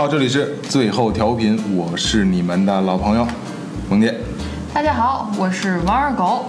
[0.00, 3.26] 好，这里是最后调频，我是你们的老朋友
[3.90, 4.18] 萌姐。
[4.72, 6.46] 大家好，我是王二狗。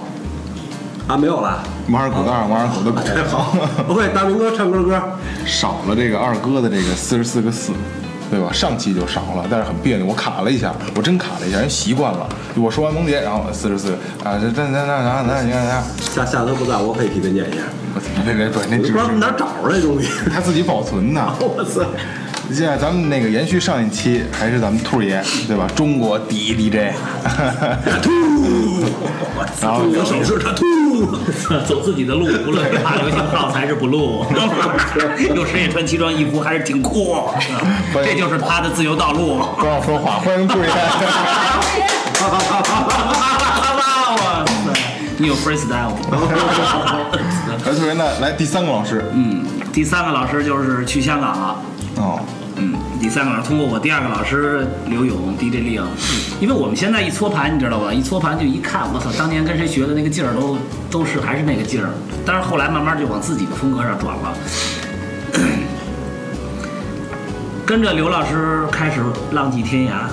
[1.05, 1.61] 啊，没有了。
[1.89, 3.01] 王二狗的二，王二狗的狗。
[3.29, 3.53] 好，
[3.89, 4.97] 我会大明哥唱歌歌。
[5.45, 7.73] 少了这个二哥的这个四十四个四，
[8.29, 8.53] 对吧？
[8.53, 12.29] 上期就少了，但是很别扭，我卡了一下，我真卡了一下，人习惯了。
[12.55, 13.91] 我说完萌姐，然后四十四
[14.23, 17.63] 啊，这这这这这这你看看，下下次不在，我可以替他念一下。
[17.93, 21.21] 我那那对那不知道哪找着这东西，他自己保存的。
[21.41, 21.83] 我操！
[22.53, 25.67] 现在咱们那个延续上一期，还是咱们兔爷对吧？
[25.75, 26.93] 中国第一 DJ，
[28.01, 28.11] 兔，
[29.61, 30.65] 然后有手势他兔，
[31.65, 34.25] 走自己的路，无论是怕流行号还是不录，
[35.33, 37.29] 有谁也穿奇装异服还是挺酷，
[37.93, 39.41] 这就是他的自由道路。
[39.57, 40.67] 不要说话，欢迎兔爷。
[40.67, 40.73] 哇
[44.65, 44.73] 塞，
[45.17, 45.93] 你有 freestyle
[47.47, 48.03] 来， 兔爷呢？
[48.19, 51.55] 来第三个老师，嗯，第三个老师就是去香港了。
[51.97, 52.25] 哦，嗯，
[53.01, 55.83] 第三个老师通过我第二个老师刘勇 DJ 令，
[56.39, 57.91] 因为我们现在一搓盘，你知道吧？
[57.91, 60.55] 一搓盘就一看，我操，当年跟谁学的那个劲儿都
[60.91, 61.89] 都是还是那个劲儿。
[62.23, 64.33] 但是后来慢慢就往自己的风格上转了，
[67.65, 70.03] 跟着刘老师开始浪迹天涯，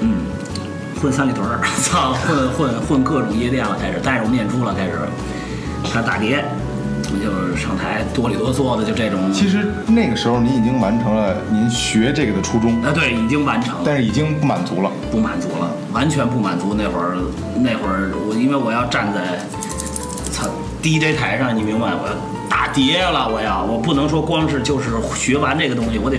[0.00, 0.14] 嗯，
[1.02, 4.98] 混三里屯儿， 操，混混混各种夜店了，开始带着我们演出了，开始
[5.92, 6.42] 看打碟。
[7.16, 9.32] 就是上台哆里哆嗦的，就这种。
[9.32, 12.82] 其实那个时候您已经完成了您学这个的初衷。
[12.82, 16.74] 啊，对，已经完成了，但是已经不满足了，不满足了，完全不满足。
[16.74, 17.16] 那会儿，
[17.56, 19.38] 那会儿我因为我要站在，
[20.30, 20.48] 操
[20.82, 21.88] DJ 台上，你明白？
[21.94, 22.14] 我要
[22.48, 26.18] 打碟了，我要，我不能说光是就是学完这个东西，我得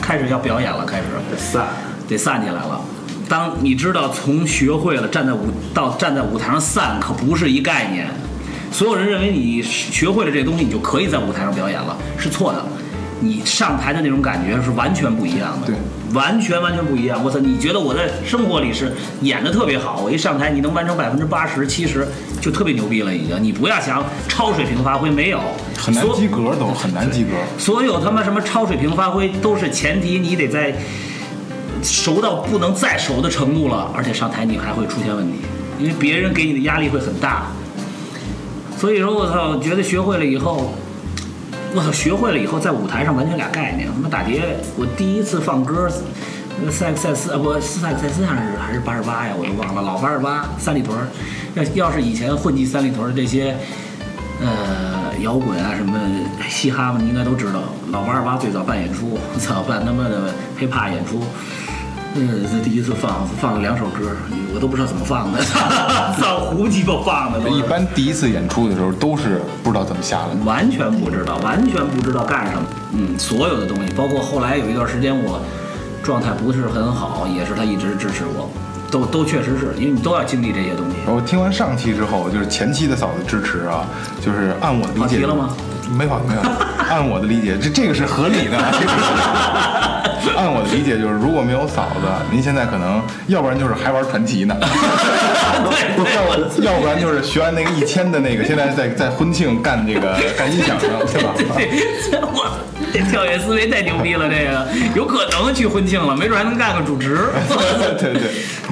[0.00, 1.66] 开始要表演了，开始得散，
[2.08, 2.80] 得散起来了。
[3.28, 8.06] 当你知道从学会了站在舞到站在舞台上散，可不是一概念。
[8.72, 12.64] 所有人认为你学会了这东西，你就可以在舞台上表演了，是错的。
[13.20, 15.76] 你上台的那种感觉是完全不一样的，对，
[16.12, 17.22] 完全完全不一样。
[17.22, 22.04] 我操，你觉得我在生活里是演的特别好，我一上台你能完成百分之八十、七十，
[22.40, 23.40] 就特别牛逼了已经。
[23.40, 25.40] 你不要想超水平发挥，没有，
[25.78, 27.30] 很难及格都很难及格。
[27.56, 30.74] 所有他妈什么超水平发挥都是前提，你得在
[31.80, 35.38] 熟到不能再熟的程度了，而且上台你还会出现问题，
[35.78, 37.46] 因为别人给你的压力会很大。
[38.82, 40.72] 所以说，我操，觉得学会了以后，
[41.72, 43.88] 我操，学会了以后，在舞台上完全俩概念。
[43.88, 45.88] 他妈打碟，我第一次放歌，
[46.68, 50.98] 塞克塞斯啊，不，斯塞克塞斯还是还是八十八呀，我都忘了，老八十八，三里屯。
[51.54, 53.56] 要要是以前混迹三里屯的这些，
[54.40, 55.96] 呃，摇滚啊什么
[56.48, 61.22] 嘻哈们，你应该都知道，老八十八最早办演出，我操，办他妈的 hiphop 演出。
[62.14, 64.10] 嗯，是第一次放放了两首歌，
[64.54, 65.40] 我都不知道怎么放的，
[66.20, 67.48] 放胡鸡巴放的。
[67.48, 72.62] 一般第一次演出的时候都是不知道怎么下来，完全不知道，完全不知道干什么。
[72.92, 75.40] 嗯，所有的东西，包括后来有一段时间我
[76.02, 78.50] 状态不是很好，也是他一直支持我，
[78.90, 80.96] 都都确实是因为你都要经历这些东西。
[81.06, 83.86] 我听完上期之后，就是前期的嫂子支持啊，
[84.20, 85.26] 就是按我的理解。
[85.26, 85.48] 了吗？
[85.96, 86.40] 没跑，没有。
[86.90, 88.58] 按我的理解，这这个是合理的。
[90.72, 94.56] 理解，就是如果没有嫂子，您现在可能要不然就是还玩传奇呢，
[96.64, 101.34] 要 要不然就是学完那个一千的那个，现在在在婚庆干这个 干音响呢，对吧？
[102.22, 102.58] 我
[102.92, 107.18] 这跳跃思维太牛逼了，这个有可能去婚庆了，没准还能干个主持。
[107.98, 108.22] 对对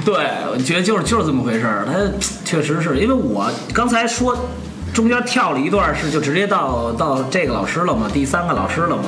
[0.05, 0.15] 对，
[0.51, 1.87] 我觉得就是就是这么回事儿。
[1.87, 1.93] 他
[2.45, 4.37] 确实是因为我刚才说
[4.93, 9.05] 中间跳了一段，是就直接到到这个老师了嘛，第三个老师了嘛。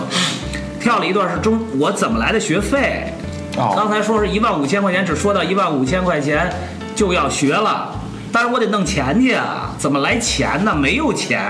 [0.82, 3.15] 跳了一段是中，我怎么来的学费？
[3.56, 6.52] 哦，刚才说是一万五千块钱，只说到一万五千块钱
[6.96, 7.94] 就要学了，
[8.32, 10.75] 但是我得弄钱去啊，怎么来钱呢？
[10.75, 11.40] 没有钱。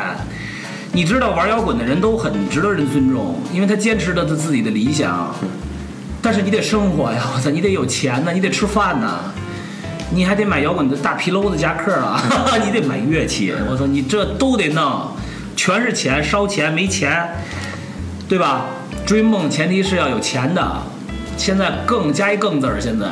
[0.92, 5.34] 你知道玩摇滚的人都很值得人尊重，因为他坚持着他自己的理想。
[6.20, 9.32] 但是你得生活呀，我操，你得有钱呢，你得吃饭呢，
[10.14, 12.22] 你还得买摇滚的大皮褛子夹克啊，
[12.62, 15.08] 你得买乐器，我操，你这都得弄，
[15.56, 17.26] 全是钱，烧钱没钱，
[18.28, 18.66] 对吧？
[19.04, 20.82] 追梦前提是要有钱的，
[21.36, 22.80] 现在更加一更字儿。
[22.80, 23.06] 现在，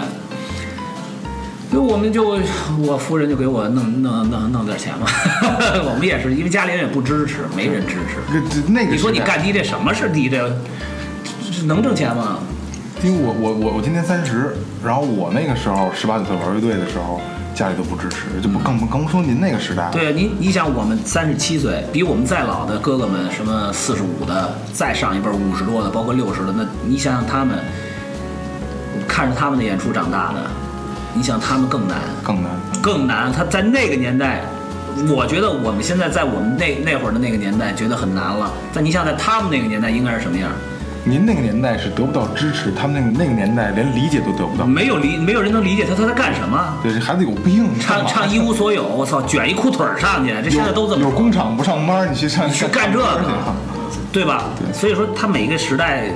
[1.70, 2.38] 所以我们就
[2.86, 5.06] 我夫人就给我弄弄弄弄点钱嘛。
[5.84, 8.62] 我们也是因为家里人也不支持，没人支持。
[8.72, 10.36] 那个你说你干 DJ 什么是 DJ？
[11.66, 12.38] 能挣钱吗？
[13.02, 17.20] 因为我我我我今年三十，然后我那个时候十八九岁玩乐队的时候。
[17.60, 19.90] 家里都不支持，就不更更不说您那个时代。
[19.92, 27.58] 对，您你想，我们三十七岁，比我们再老的哥哥们，什么四十五的，再上一辈五十多的，包括六十的，那你想想他们，
[29.06, 30.50] 看着他们的演出长大的，
[31.12, 33.30] 你想他们更难，更难，更难。
[33.30, 34.40] 他在那个年代，
[35.14, 38.50] 我觉得我们现在在我们那那会儿的那个年代觉得很难了。
[38.72, 40.50] 但你想在他们那个年代应该是什么样？
[41.04, 44.66] 您那个年代是得不到支持，他们那个那个年代连理解都得不到。
[44.66, 46.76] 没有理，没有人能理解他他在干什么。
[46.82, 53.20] 对，这孩子有病，唱唱一无所有，我操，卷一裤腿儿上去，这现在都这么说有工厂不上班，你去上去干这个
[54.12, 54.50] 对吧？
[54.74, 56.10] 所以说，他每个时代，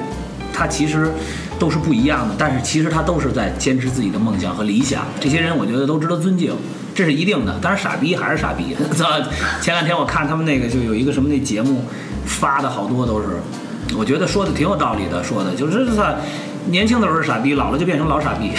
[0.53, 1.11] 他其实
[1.59, 5.03] 都是不一样的，但是其实他都是在坚持自己的梦想和理想。
[5.19, 6.55] 这些人，我觉得都值得尊敬，
[6.95, 7.59] 这是一定的。
[7.61, 8.77] 当然，傻逼还是傻逼。
[9.63, 11.85] 前两天我看他们那个就有一个什么那节目
[12.27, 13.41] 发的好多都是，
[13.97, 16.15] 我觉得说的挺有道理的，说的就是他
[16.67, 18.51] 年轻的时候是傻逼，老了就变成老傻逼，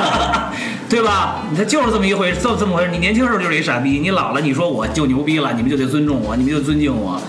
[0.88, 1.42] 对吧？
[1.56, 2.90] 他就是这么一回，就这么回事。
[2.90, 7.20] 你年轻时候就是一傻逼，你老了你说我就牛逼了，你们就得尊重我，你们就尊敬我。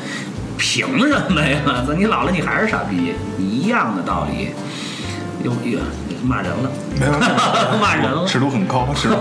[0.57, 1.85] 凭什么呀？
[1.97, 4.49] 你老了你还是傻逼，一样的道理。
[5.43, 5.79] 有有
[6.23, 7.11] 骂人了，没有
[7.79, 9.15] 骂人了，尺度很高，尺度。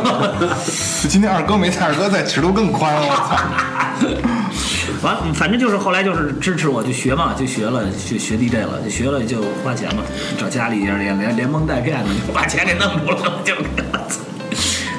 [1.09, 3.03] 今天二哥没在，二哥在，尺度更宽了。
[5.03, 10.03] 完，反正就是后来就是支持我，就学嘛，就学了，就学 DJ 了，就学了就花钱嘛，
[10.39, 13.55] 找家里人连连连蒙带骗的就把钱给弄住了，就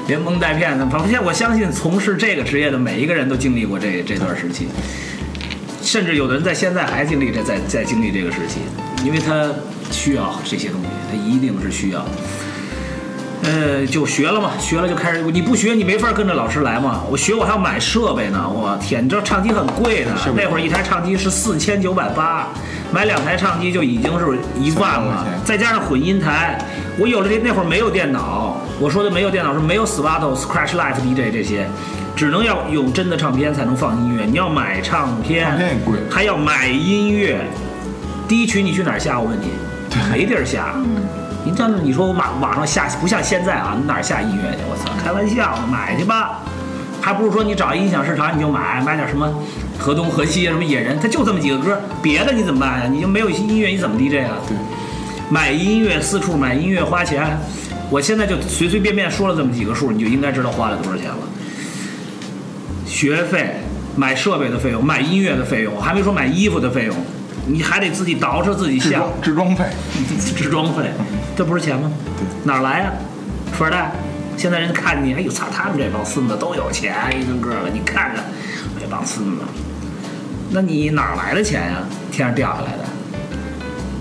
[0.07, 0.85] 连蒙带骗的。
[0.87, 4.67] 反正我相信从事这个职业的每一个人都经历过这这段时期。
[5.81, 8.59] 甚至有的人在现在还经历着，在在经历这个时期，
[9.05, 9.49] 因为他
[9.89, 12.05] 需要这些东西，他一定是需要。
[13.43, 15.21] 呃，就学了嘛，学了就开始。
[15.21, 17.03] 你不学，你没法跟着老师来嘛。
[17.09, 18.49] 我学，我还要买设备呢。
[18.49, 22.47] 我天，你知道唱机很贵的，那会儿一台唱机是四千九百八，
[22.91, 26.57] 买两台唱机就已经是一万了，再加上混音台。
[26.97, 31.67] 我有了这那会儿没有电脑，我说的没有电脑是没有 Swato、Scratch Life DJ 这些。
[32.15, 37.39] 只能要用真的唱片才能放音乐，你要买唱片，唱片也贵，还要买音乐。
[38.27, 39.19] 第一曲你去哪儿下？
[39.19, 39.49] 我问你，
[40.11, 40.73] 没地儿下。
[41.43, 44.59] 你但是你说我网网上下，不像现在啊，你哪儿下音乐去？
[44.69, 46.39] 我操，开玩笑，买去吧。
[47.01, 49.33] 还不如说你找音响市场你就买，买点什么
[49.77, 52.87] 河东、河西啊什么野人，他就这么几个歌，别的你怎么办呀？
[52.91, 54.35] 你就没有音乐，你怎么 DJ 啊？
[54.45, 54.57] 对，
[55.29, 57.39] 买音乐四处买音乐花钱，
[57.89, 61.17] 我现在就随随便便说了这么几个数，你就应该知道花了多少钱了。
[62.85, 63.55] 学费、
[63.95, 66.95] 买设备的费用、买音乐的费用，还没说买衣服的费用，
[67.47, 69.65] 你还得自己捯饬自己下置装费，
[70.35, 70.91] 置装费，
[71.35, 71.91] 这不是钱吗？
[72.43, 72.91] 哪来呀？
[73.53, 73.91] 富二代，
[74.35, 78.21] 现在人看你，哎呦，操，他们这帮孙子都有钱，一个个的，你看着
[78.79, 79.41] 这帮孙子，
[80.51, 81.77] 那你哪来的钱呀？
[82.11, 82.83] 天上掉下来的，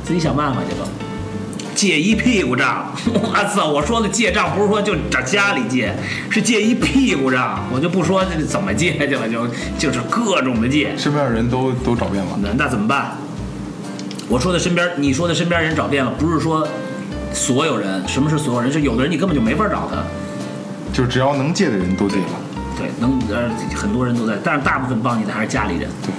[0.05, 0.87] 自己想办法去吧。
[1.75, 3.69] 借一屁股账， 我操！
[3.69, 5.95] 我说的借账不是说就找家里借，
[6.31, 7.63] 是借一屁股账。
[7.71, 9.47] 我就不说这怎么借去了，就
[9.79, 10.97] 就是各种的借。
[10.97, 13.15] 身边的人都都找遍了，那那怎么办？
[14.28, 16.67] 我说的身边，你说的身边人找遍了，不是说
[17.32, 18.02] 所有人。
[18.08, 18.73] 什么是所有人？
[18.73, 20.02] 是有的人你根本就没法找他。
[20.93, 22.25] 就只要能借的人都借了。
[22.76, 25.88] 对，能呃很多人都在，但是大部分帮你的还是家里人。
[26.02, 26.12] 对。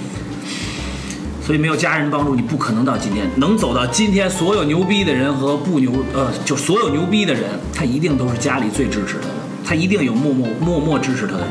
[1.44, 4.28] 所以没有家人帮助，你不可能到今天能走到今天。
[4.28, 7.44] 所有牛逼的人和不牛，呃，就所有牛逼的人，
[7.74, 9.34] 他一定都是家里最支持他的，
[9.64, 11.50] 他一定有默默默默支持他的人。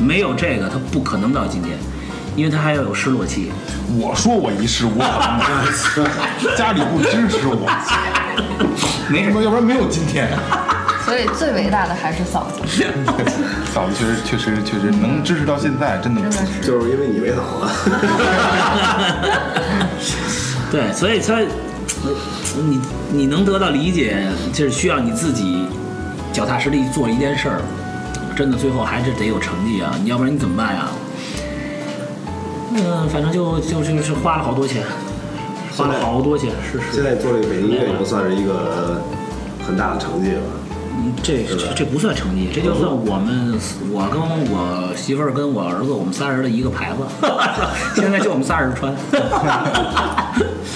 [0.00, 1.76] 没有这个，他不可能到今天，
[2.38, 3.50] 因为他还要有失落期。
[3.98, 4.96] 我说我一事无
[5.92, 6.06] 成，
[6.56, 7.68] 家里不支持我，
[9.10, 10.30] 没什么，要不然没有今天。
[11.04, 12.60] 所以最伟大的还是嫂子。
[13.74, 16.20] 嫂子确实确实确实能支持到现在，真的。
[16.62, 17.90] 就是因为你没嫂子。
[20.70, 21.40] 对，所以他，
[22.54, 22.80] 你
[23.10, 25.66] 你能得到理解，就是需要你自己
[26.32, 27.60] 脚踏实地做一件事儿，
[28.36, 29.94] 真的最后还是得有成绩啊！
[30.02, 30.88] 你要不然你怎么办呀？
[32.70, 34.82] 嗯，反正就就就是花了好多钱，
[35.76, 36.92] 花了好多钱，是是。
[36.92, 39.00] 现在做这个北京音乐已经算是一个
[39.66, 40.42] 很大的成绩了。
[41.22, 43.58] 这这不算成绩，这就算我们
[43.92, 47.26] 我跟我媳妇儿跟我儿子我们仨人的一个牌子，
[48.00, 48.94] 现在就我们仨人穿。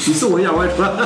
[0.05, 0.91] 你送我一件我也穿，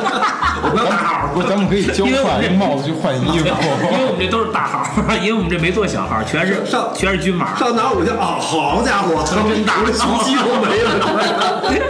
[0.64, 3.44] 我不要大号，不，咱们可以交换，这帽子去换衣服。
[3.44, 4.88] 因为我们这都是大号，
[5.20, 7.54] 因为我们这没做小号，全是上全是均码。
[7.56, 8.40] 上哪我去啊？
[8.40, 10.90] 好家伙，真大，胸肌都没了，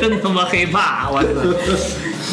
[0.00, 1.28] 真他妈黑怕，我操！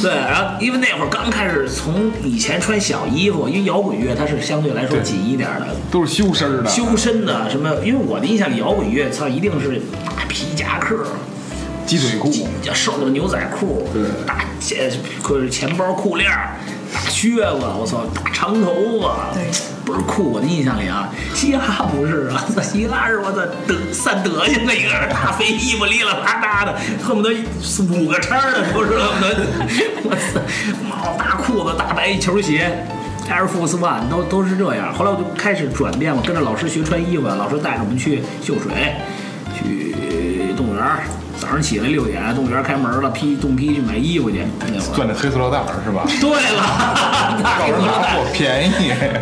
[0.01, 7.69] 对，然后因为那会儿刚开始，从以前穿小衣服，因为摇滚乐它是相对来说紧一点的，都是修身的，修身的什么？
[7.85, 11.05] 因为我的印象里，摇滚乐操一定是大皮夹克、
[11.85, 12.31] 鸡腿裤、
[12.73, 13.87] 瘦的牛仔裤、
[14.25, 16.29] 大钱可钱包裤链、
[16.93, 19.43] 大靴子，我操，大长头发，对，
[19.85, 20.31] 倍儿酷。
[20.31, 27.29] 我的印象里啊，嘻哈不是啊， 嘻哈是我的德散德行的一个大肥衣服，哩啦啦哒的，恨不得
[27.99, 29.45] 五个叉的，不是恨不得，
[30.05, 30.39] 我操，
[30.87, 32.85] 毛大裤子大白球鞋
[33.29, 34.93] ，Air Force One 都都是这样。
[34.93, 38.95] 后来我就开始转变了，跟着老师学穿衣服，老师带着我们去秀水，
[39.63, 41.03] 去动物园儿，
[41.39, 44.45] 早上起来六点，动物园开门了，批冻批去买衣服去。
[44.59, 44.95] 那会儿。
[44.95, 46.03] 攥着黑塑料袋儿是吧？
[46.19, 48.71] 对了， 大告黑塑料袋人拿货便宜。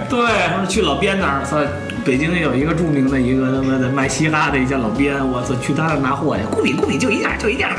[0.10, 0.19] 对，
[0.57, 1.57] 说去老边那儿，操，
[2.03, 7.69] 北京有一个著名的一个他妈的卖嘻哈的一家老边，我操，去他那儿拿货去，雇你雇你就一件就一件，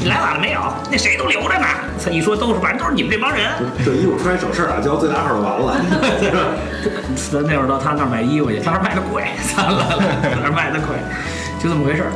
[0.00, 0.60] 你 来晚了没有？
[0.90, 1.66] 那谁都留着呢。
[2.02, 3.50] 他，一说都是，反正都是你们这帮人。
[3.84, 5.76] 这衣服穿省事儿啊，交最大号就完了。
[7.30, 10.94] 咱那会儿到他那儿买衣服去，他那儿卖的贵，算了，他那儿卖的贵，
[11.58, 12.12] 就这么回事儿。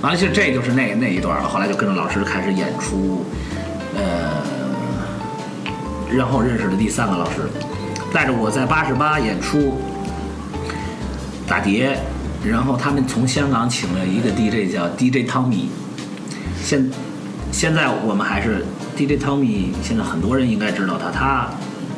[0.00, 1.48] 完了，就这就是那那一段了。
[1.48, 3.24] 后来就跟着老师开始演出，
[3.96, 4.42] 呃，
[6.12, 7.48] 然后认识了第三个老师，
[8.12, 9.78] 带着我在八十八演出
[11.48, 11.98] 打碟，
[12.44, 15.66] 然后他们从香港请了一个 DJ 叫 DJ Tommy，
[16.62, 16.88] 现
[17.50, 18.64] 现在我们还是
[18.96, 21.50] DJ Tommy，现在很多人应该知道他，他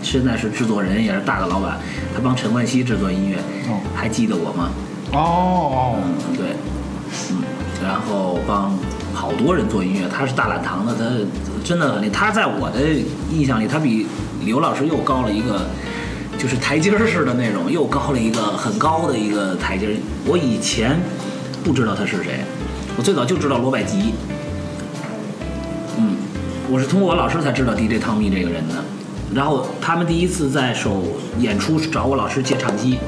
[0.03, 1.79] 现在是制作人，也是大的老板，
[2.15, 3.37] 他帮陈冠希制作音乐，
[3.69, 4.71] 哦还记得我吗？
[5.12, 6.47] 哦哦，嗯，对，
[7.31, 7.43] 嗯，
[7.83, 8.79] 然后帮
[9.12, 11.05] 好多人做音乐，他是大懒堂的，他
[11.64, 12.12] 真的很厉害。
[12.12, 12.81] 他在我的
[13.31, 14.07] 印象里，他比
[14.45, 15.62] 刘老师又高了一个，
[16.38, 19.97] 就是台阶儿似的那种，又高了一个很高的一个台阶。
[20.26, 21.00] 我以前
[21.64, 22.45] 不知道他是谁，
[22.97, 24.14] 我最早就知道罗百吉，
[25.99, 26.14] 嗯，
[26.71, 28.75] 我是通过我老师才知道 DJ 汤米这个人的。
[29.35, 31.02] 然后他们第一次在首
[31.38, 32.99] 演出找我老师借唱机，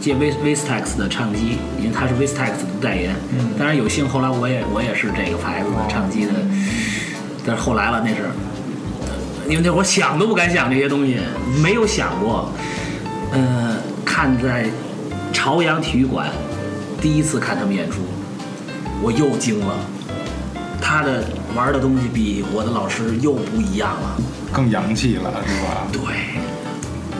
[0.00, 3.14] 借 V Vistex 的唱机，因为他是 Vistex 的代言。
[3.32, 6.32] 嗯，当然有幸后来我也我也是这个牌子的唱机的，
[7.44, 8.30] 但是后来了那是，
[9.48, 11.18] 因为那会儿想都不敢想这些东西，
[11.62, 12.50] 没有想过。
[13.32, 14.66] 呃，看在
[15.32, 16.30] 朝阳体育馆
[17.00, 17.98] 第一次看他们演出，
[19.02, 19.74] 我又惊了，
[20.80, 21.24] 他的
[21.54, 24.16] 玩的东西比我的老师又不一样了。
[24.52, 25.88] 更洋气了是吧？
[25.92, 26.00] 对，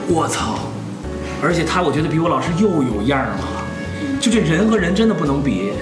[0.09, 0.61] 我操！
[1.43, 3.39] 而且他，我觉得比我老师又有样了。
[4.21, 5.73] 就这人和人真的不能比，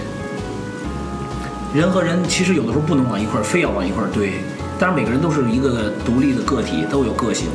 [1.72, 4.34] 人和人其实有的时候不能往一块儿，非要往一块儿堆。
[4.78, 7.46] 当然，每个人都是一个独立的个体，都有个性。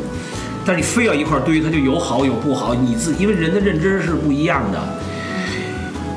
[0.65, 2.74] 但是你非要一块儿堆，它就有好有不好。
[2.74, 4.79] 你自因为人的认知是不一样的。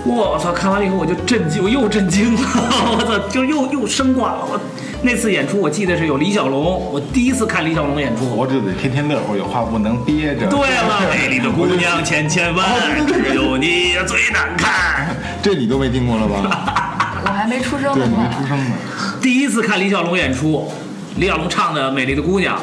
[0.04, 0.52] 我操！
[0.52, 2.40] 看完了以后我就震惊，我又震惊了。
[2.42, 3.18] 我操！
[3.28, 4.38] 就又又升华了。
[4.42, 4.60] 我
[5.04, 8.24] 那次演出我记得是有李小龙，我第一次看李小龙演出。
[8.24, 10.46] 活着得天天乐呵，有话不能憋着。
[10.46, 12.64] 对了，美丽的姑娘 千千万，
[13.06, 15.16] 只有你最难看。
[15.42, 17.20] 这你都没听过了吧？
[17.26, 18.46] 我还没出生对，呢你没出？
[18.46, 18.76] 生呢。
[19.20, 20.70] 第一次看李小龙演出，
[21.16, 22.56] 李小龙唱的《美丽的姑娘》，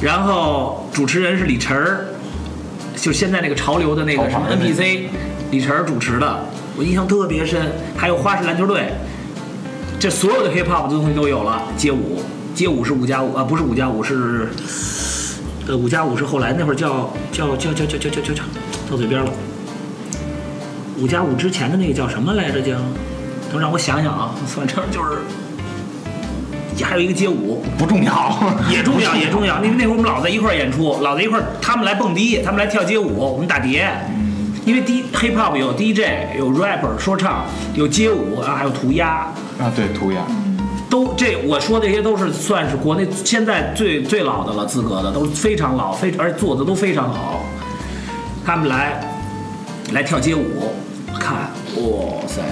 [0.00, 2.06] 然后主持人是李晨儿，
[2.94, 5.00] 就现在那个潮流的那个什么 NPC，
[5.50, 6.44] 李晨儿主持的，
[6.76, 7.72] 我印象特别深。
[7.96, 8.92] 还有花式篮球队，
[10.00, 11.62] 这所有的 hip hop 的东西都有了。
[11.76, 12.22] 街舞，
[12.54, 14.48] 街舞是五加五啊，不是五加五是，
[15.68, 18.42] 呃，五加五是后来那会儿叫叫叫叫叫叫叫叫叫
[18.90, 19.30] 到嘴边了。
[20.96, 22.62] 五加五之前的那个叫什么来着？
[22.62, 22.78] 叫，
[23.52, 25.18] 等让我想想啊，反正就是，
[26.82, 28.34] 还有一个街舞，不重要，
[28.70, 29.62] 也重要，也重要。
[29.62, 33.92] 因为那会儿我们老在一块儿演出，老在一块儿，他们来蹦迪，他们来跳街舞，我们打碟。
[34.66, 40.20] 因为 D hip hop 有 DJ，有 rapper 说唱，有街舞，啊还有涂鸦，啊，对，涂鸦，
[40.88, 47.40] 都这我说这些都是算是国内现在最最老的了资格的，都是非常老，非而且做的都非常好。
[48.44, 49.00] 他们来
[49.92, 50.72] 来跳街舞，
[51.18, 52.42] 看，哇塞！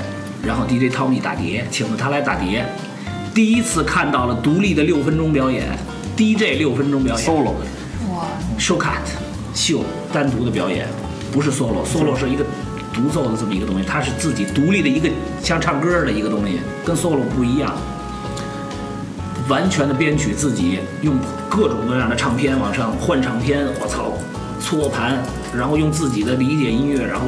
[0.43, 2.65] 然后 DJ Tommy 打碟，请了他来打碟，
[3.35, 5.67] 第一次看到了独立的六分钟表演
[6.17, 7.29] ，DJ 六分钟表演。
[7.29, 7.53] Solo，
[8.11, 8.25] 哇
[8.59, 8.95] ，show cut
[9.53, 10.87] 秀单独的表演，
[11.33, 12.45] 不是 solo，solo 是一个
[12.93, 15.09] 独奏的这么一个东西，它是自己独立的一个
[15.43, 17.77] 像唱歌的一个东西，跟 solo 不一样。
[19.49, 21.17] 完全的编曲自己用
[21.49, 24.13] 各种各样的唱片往上换唱片，我操，
[24.61, 25.23] 搓盘，
[25.57, 27.27] 然后用自己的理解音乐，然后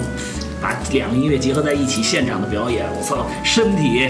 [0.60, 4.06] 把两个音乐结合在一起，现场的表演，我操，身体、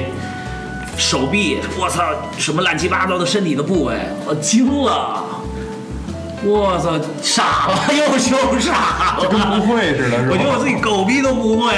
[0.96, 2.02] 手臂，我操，
[2.36, 5.24] 什么乱七八糟的身体的部位，我惊了。
[6.42, 9.60] 我操，傻了， 又羞傻就跟不。
[9.70, 10.32] 会似的，是吧？
[10.32, 11.72] 我觉得我自己狗逼都不会，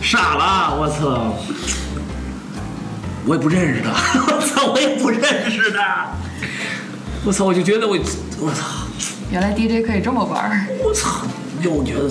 [0.00, 1.34] 傻了，我操！
[3.26, 3.90] 我也不认识他，
[4.34, 6.08] 我操，我也不认识他，
[7.24, 7.98] 我操，我就觉得我，
[8.40, 8.86] 我操，
[9.30, 11.26] 原来 DJ 可以这么玩儿，我操，
[11.60, 12.10] 又觉得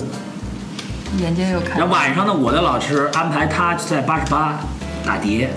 [1.18, 1.78] 眼睛又开了。
[1.78, 4.60] 然后晚上呢，我的老师安排他在八十八
[5.04, 5.50] 打碟，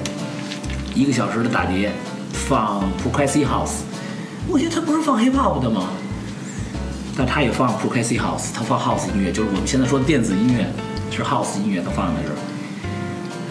[0.96, 1.92] 一个小时的打碟，
[2.32, 3.84] 放 Progressive House。
[4.48, 5.90] 我觉得他不是放 Hip Hop 的吗？
[7.16, 10.66] 但他也放 Progressive House，他放 House 音乐，就是我们现在说的电子音乐，
[11.16, 12.30] 是 House 音乐，他放的是。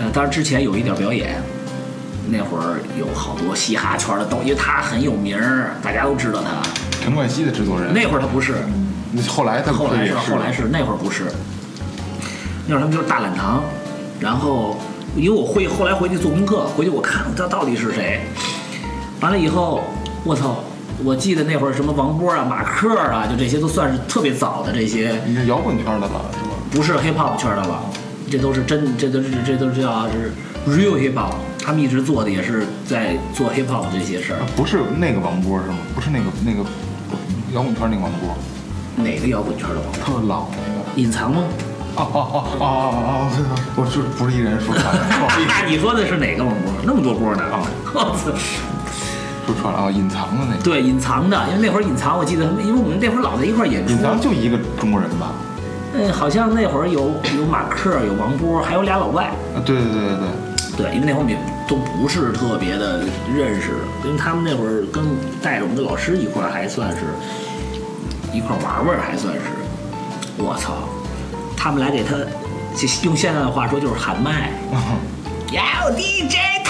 [0.01, 1.41] 呃，当然之前有一点表演，
[2.29, 6.51] 那会儿有好多嘻哈圈的都，因为他很有名儿，大家都知道他。
[7.01, 8.55] 陈冠希的制作人，那会儿他不是，
[9.13, 11.25] 那后来他后来是后来是那会儿不是，
[12.67, 13.63] 那会儿他们就是大懒堂，
[14.19, 14.77] 然后
[15.17, 18.21] 因为我会后来回去做功课，回去我看他到底是谁。
[19.21, 19.85] 完了以后，
[20.25, 20.65] 我操！
[21.05, 26.55] 我记得那会儿什么王波啊、马克啊，就这些都算是特别早的这些，你是摇滚圈的了是吧？
[26.71, 27.83] 不是 hip hop 圈的了，
[28.31, 30.33] 这都是真，这都是这都是叫是
[30.67, 31.35] real hip hop。
[31.65, 34.47] 他们一直做的也是在做 hip hop 这些事儿啊。
[34.57, 35.79] 不是那个王波是吗？
[35.95, 36.69] 不是那个那个
[37.53, 38.37] 摇滚圈那个王波，
[38.97, 40.03] 哪个摇滚圈的王波？
[40.03, 41.01] 特老那个。
[41.01, 41.45] 隐藏吗？
[41.95, 43.31] 哦哦哦哦哦哦！
[43.77, 45.05] 我是不是一人说串了？
[45.11, 46.73] 不好意思，你说的是哪个王波？
[46.85, 47.43] 那么多波呢？
[47.45, 47.61] 啊
[47.93, 48.33] 我操！
[49.47, 49.91] 说穿了啊！
[49.91, 53.93] 隐藏的那个，对，隐藏的，因为那会儿隐藏，我记得，因为我们那会儿老在一块儿演出。
[53.93, 55.33] 隐藏就一个中国人吧？
[55.95, 59.25] 嗯，好像那会儿有有马克，有王波，还有俩老外。
[59.55, 60.29] 啊，对对对对对。
[60.75, 63.01] 对，因为那会儿我们也都不是特别的
[63.37, 63.73] 认识，
[64.05, 65.05] 因为他们那会儿跟
[65.43, 67.05] 带着我们的老师一块儿，还算是
[68.33, 69.41] 一块儿玩玩，还算是。
[70.39, 70.89] 我操，
[71.55, 72.17] 他们来给他，
[73.05, 74.51] 用现在的话说就是喊麦。
[75.53, 76.62] 要 DJ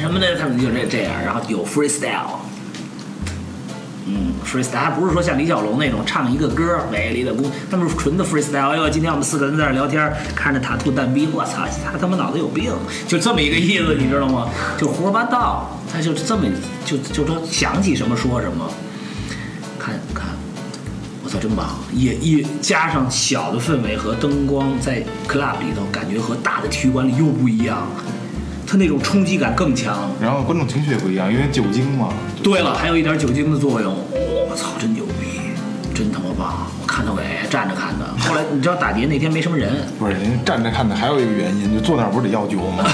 [0.00, 2.38] 什么的，他们就这这样，然后有 freestyle，
[4.06, 8.70] 嗯，freestyle 不是说像李小龙那种唱一个歌美丽的姑，他们是纯的 freestyle。
[8.70, 12.72] 哎呦，今天我们四个人在这聊天，看着塔兔蛋逼，我操，他他妈脑子有病，
[13.08, 14.48] 就这么一个意思，你知道吗？
[14.78, 16.44] 就胡说八道，他就这么
[16.84, 18.70] 就就说想起什么说什么，
[19.78, 20.26] 看看。
[21.24, 21.66] 我操，真棒！
[21.92, 27.88] 也也加上小的氛围和灯光，在 club 里头感觉和大的体育馆里又不一样，
[28.66, 30.10] 它那种冲击感更强。
[30.20, 32.08] 然后观众情绪也不一样，因为酒精嘛。
[32.42, 33.94] 对了，还有一点酒精的作用。
[34.48, 35.40] 我操，真牛逼，
[35.94, 36.66] 真他妈棒！
[36.80, 38.06] 我看到尾站着看的。
[38.18, 42.84] 后来你知道打碟那天没什么人， 不是人家站着看的，还有一个原因，就坐那儿不是得要酒吗？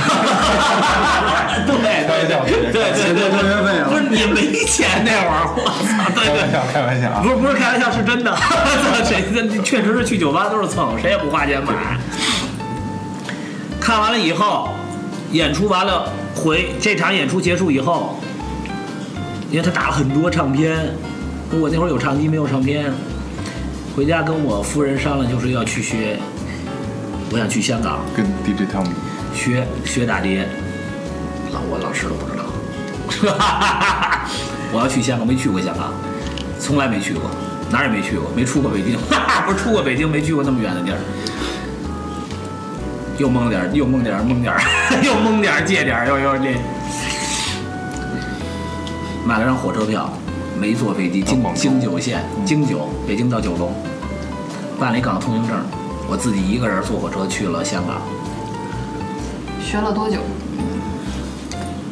[1.66, 6.52] 对开玩笑，对对钱交交学费啊不是你没钱那会儿，我操，对对开玩。
[6.52, 7.28] 笑，开玩笑啊不！
[7.28, 8.34] 是不是开玩笑，是真的。
[9.04, 11.72] 谁这确实是去酒吧都是蹭，谁也不花钱买。
[13.80, 14.70] 看完了以后，
[15.32, 18.20] 演出完了回这场演出结束以后，
[19.50, 20.94] 因为他打了很多唱片，
[21.50, 22.92] 我那会儿有唱机没有唱片，
[23.96, 26.18] 回家跟我夫人商量，就是要去学，
[27.30, 28.00] 我想去香港。
[28.14, 28.90] 跟 DJ Tommy
[29.34, 30.46] 学学打碟，
[31.50, 32.44] 老我老师都不知道。
[34.72, 35.94] 我要去香港，没去过香港，
[36.58, 37.30] 从来没去过，
[37.70, 38.98] 哪儿也没去过，没出过北京，
[39.46, 40.98] 不是出过北京，没去过那么远的地儿。
[43.22, 44.60] 又蒙点儿，又蒙点儿，蒙点儿，
[45.00, 46.56] 又蒙点儿，借点儿，又又这。
[49.24, 50.12] 买了张火车票，
[50.58, 53.72] 没坐飞机，京京九线，京九，北京到九龙，
[54.76, 55.56] 办了一港通行证，
[56.10, 58.02] 我自己一个人坐火车去了香港。
[59.64, 60.16] 学了多久？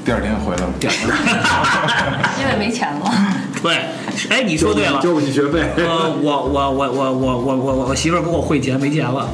[0.05, 0.73] 第二天回来了。
[0.81, 1.07] 第二天，
[2.43, 3.09] 因为没钱了。
[3.63, 3.77] 对，
[4.31, 5.01] 哎，你说对了。
[5.01, 5.63] 交不起学费。
[5.77, 9.29] 呃，我我我我我我我我我媳妇儿给我汇钱，没钱了。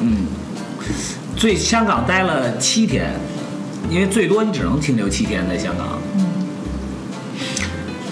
[0.00, 0.26] 嗯，
[1.38, 3.12] 最香港待了七天，
[3.88, 5.86] 因为最多你只能停留七天在香港。
[6.16, 6.24] 嗯，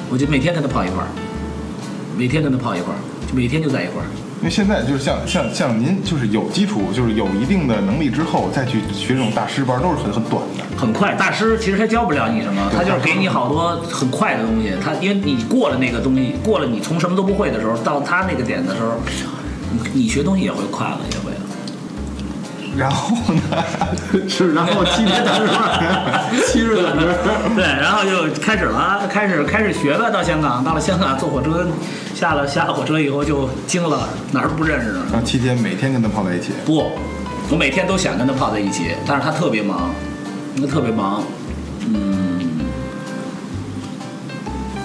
[0.08, 1.08] 我就每天跟他泡一块儿，
[2.16, 4.06] 每天跟他泡一块儿，就每天就在一块儿。
[4.38, 10.62] 因为现在就是像像像您就是有基础，就是有一定的能力之后再去学这种大师班，都是很很短的。
[10.76, 14.72] 很快，大师其实他教不了你什么，他就是给你好多很快的东西。
[14.80, 19.00] 他因为你过了那个东西，过了你从什么都不会的时候，到他那个点的时候，
[19.72, 21.35] 你你学东西也会快了，也会了。
[22.76, 23.64] 然后呢，
[24.28, 25.46] 是，然后七天打歌，
[26.46, 27.14] 七日打歌。
[27.56, 30.10] 对，然后就开始了，开始开始学吧。
[30.10, 31.66] 到香港，到了香港坐火车，
[32.14, 35.00] 下了下了火车以后就惊了，哪儿都不认识呢。
[35.10, 36.92] 然后期间每天跟他泡在一起，不，
[37.50, 39.90] 我每天都想跟他泡在一起，但是他特别忙，
[40.60, 41.22] 他特别忙，
[41.88, 42.40] 嗯，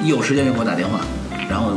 [0.01, 0.99] 一有时间就给我打电话，
[1.49, 1.71] 然后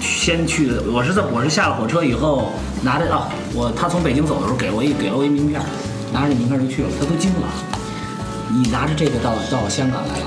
[0.00, 2.50] 先去的，我是在我是下了火车以后
[2.82, 5.60] 拿着啊，我他从北京走的时候给我一给了我一名片，
[6.12, 7.46] 拿着这名片就去了，他都惊了，
[8.48, 10.26] 你拿着这个到到香港来了。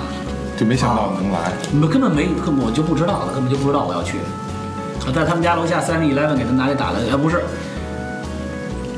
[0.55, 1.51] 就没想到能来。
[1.71, 4.19] 你们根本没，根本我就不知道了，根本就不知道我要去。
[5.05, 7.41] 我在他们家楼下三 eleven 给他拿来打的，呃，不是，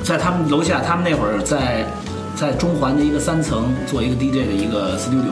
[0.04, 1.86] 在他们楼下，他们那会儿在
[2.36, 5.32] 在中环的一个三层做一个 DJ 的一个 studio。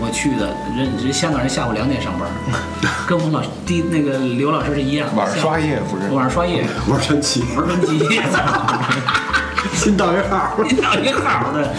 [0.00, 2.28] 我去的，人人香港人下午两点上班，
[3.06, 6.08] 跟我们老师第那个刘老师是一样，晚上刷夜不是？
[6.12, 7.98] 晚上刷夜玩传奇，玩传奇，
[9.74, 10.56] 新到一号。
[10.58, 11.72] 要 一号的。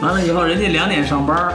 [0.00, 1.52] 完了以后，人家两点上班，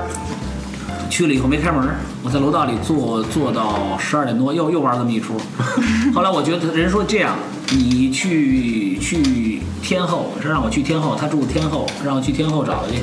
[1.09, 1.87] 去了以后没开门，
[2.23, 5.35] 我在楼道里坐坐到十二点多，又又玩这么一出。
[6.13, 7.35] 后来我觉得人说这样，
[7.71, 12.99] 你去去天后，说让我去天后，他住天后，让我去天后找他去，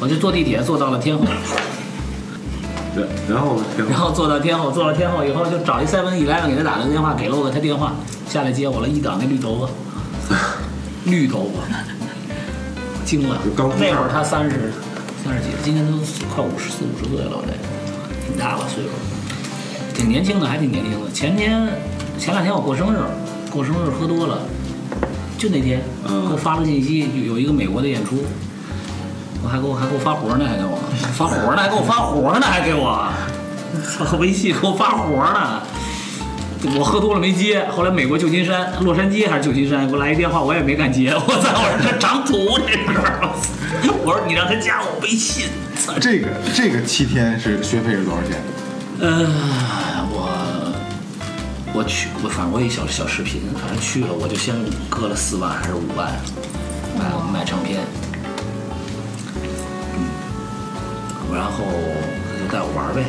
[0.00, 1.34] 我就坐地铁坐到了天后，对，
[3.28, 7.92] 然后挺然后做到天后，做到天后以后就找一 seven eleven 给他打了个电话，给了我他电话，
[8.28, 9.66] 下来接我了，一等那绿头
[10.28, 10.36] 发，
[11.04, 11.62] 绿头发。
[13.04, 13.38] 惊了
[13.78, 14.72] 那会儿他三十
[15.22, 15.98] 三十几，今年都
[16.34, 17.52] 快五十四五十岁了，我这
[18.26, 18.88] 挺大了岁数，
[19.94, 21.10] 挺年轻的，还挺年轻的。
[21.12, 21.68] 前天
[22.18, 22.96] 前两天我过生日，
[23.50, 24.38] 过生日喝多了，
[25.36, 28.24] 就那天嗯给我发了信息，有有一个美国的演出，我
[29.48, 30.78] 还给我还给我发活呢，还给我
[31.12, 33.08] 发活呢，还给我发活呢，还给我，
[34.08, 35.60] 操微信给我发活呢。
[36.78, 41.12] 我喝多了没接，后来美国旧金山、洛杉矶还是旧金山给我来一电话，我也没敢接。
[41.14, 41.50] 我操！
[41.60, 42.78] 我说这长土这是。
[44.02, 45.48] 我说你让他加我微信。
[46.00, 48.42] 这个这个七天是学费是多少钱？
[49.00, 49.26] 呃，
[50.10, 50.72] 我
[51.74, 54.54] 我去，我反正我有一小小视频，反正去了我就先
[54.88, 56.10] 搁了四万还是五万，
[56.96, 57.04] 买
[57.40, 57.80] 买唱片，
[61.34, 61.64] 然后
[62.30, 63.04] 他就带我玩呗，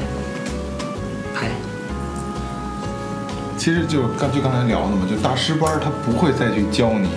[1.36, 1.48] 拍。
[3.58, 7.10] 其实就刚就刚才聊的嘛，就大师班他不会再去教你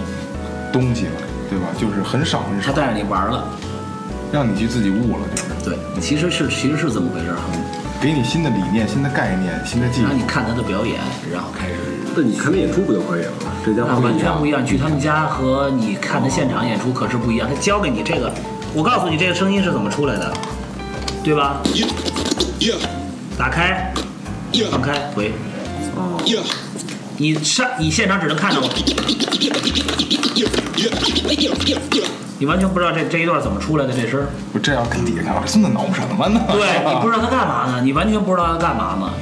[0.73, 1.12] 东西了，
[1.51, 1.66] 对吧？
[1.79, 3.44] 就是很少很少，他带着你玩了，
[4.33, 7.37] 让你去自己悟了，就是对，其实是其实是这么回事儿，
[8.01, 10.16] 给你新的理念、新的概念、新的技术让。
[10.16, 11.01] 你看他的表演，
[11.33, 11.75] 然后开始
[12.16, 13.33] 那你看他演出不就可以了？
[13.64, 14.64] 这家啊，伙完全不一样。
[14.64, 17.49] 去他们家和你看的现场演出可是不一样。
[17.49, 18.33] 他教给你这个，
[18.73, 20.33] 我告诉你这个声音是怎么出来的，
[21.22, 21.61] 对吧？
[23.37, 23.92] 打开，
[24.70, 25.33] 放开，回。
[27.16, 28.68] 你上你现场只能看着我，
[32.38, 34.26] 你完全不知道这这一段怎么出来的这声儿。
[34.52, 36.40] 我这要跟底下看，我这孙子挠什么呢？
[36.48, 39.12] 对 你不知道他干嘛呢，你完全不知道他干嘛呢。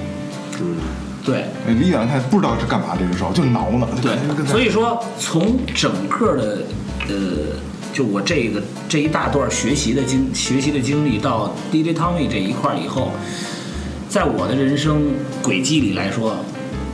[1.24, 3.88] 对，离远了看不知道是干嘛，这只手就挠呢。
[4.02, 6.58] 对，所以说从整个的
[7.08, 7.14] 呃，
[7.96, 13.10] 就我这个这一大段学习的经学习的经历到 DJ Tommy 这一块以后，
[14.06, 16.36] 在我的人生轨迹里来说，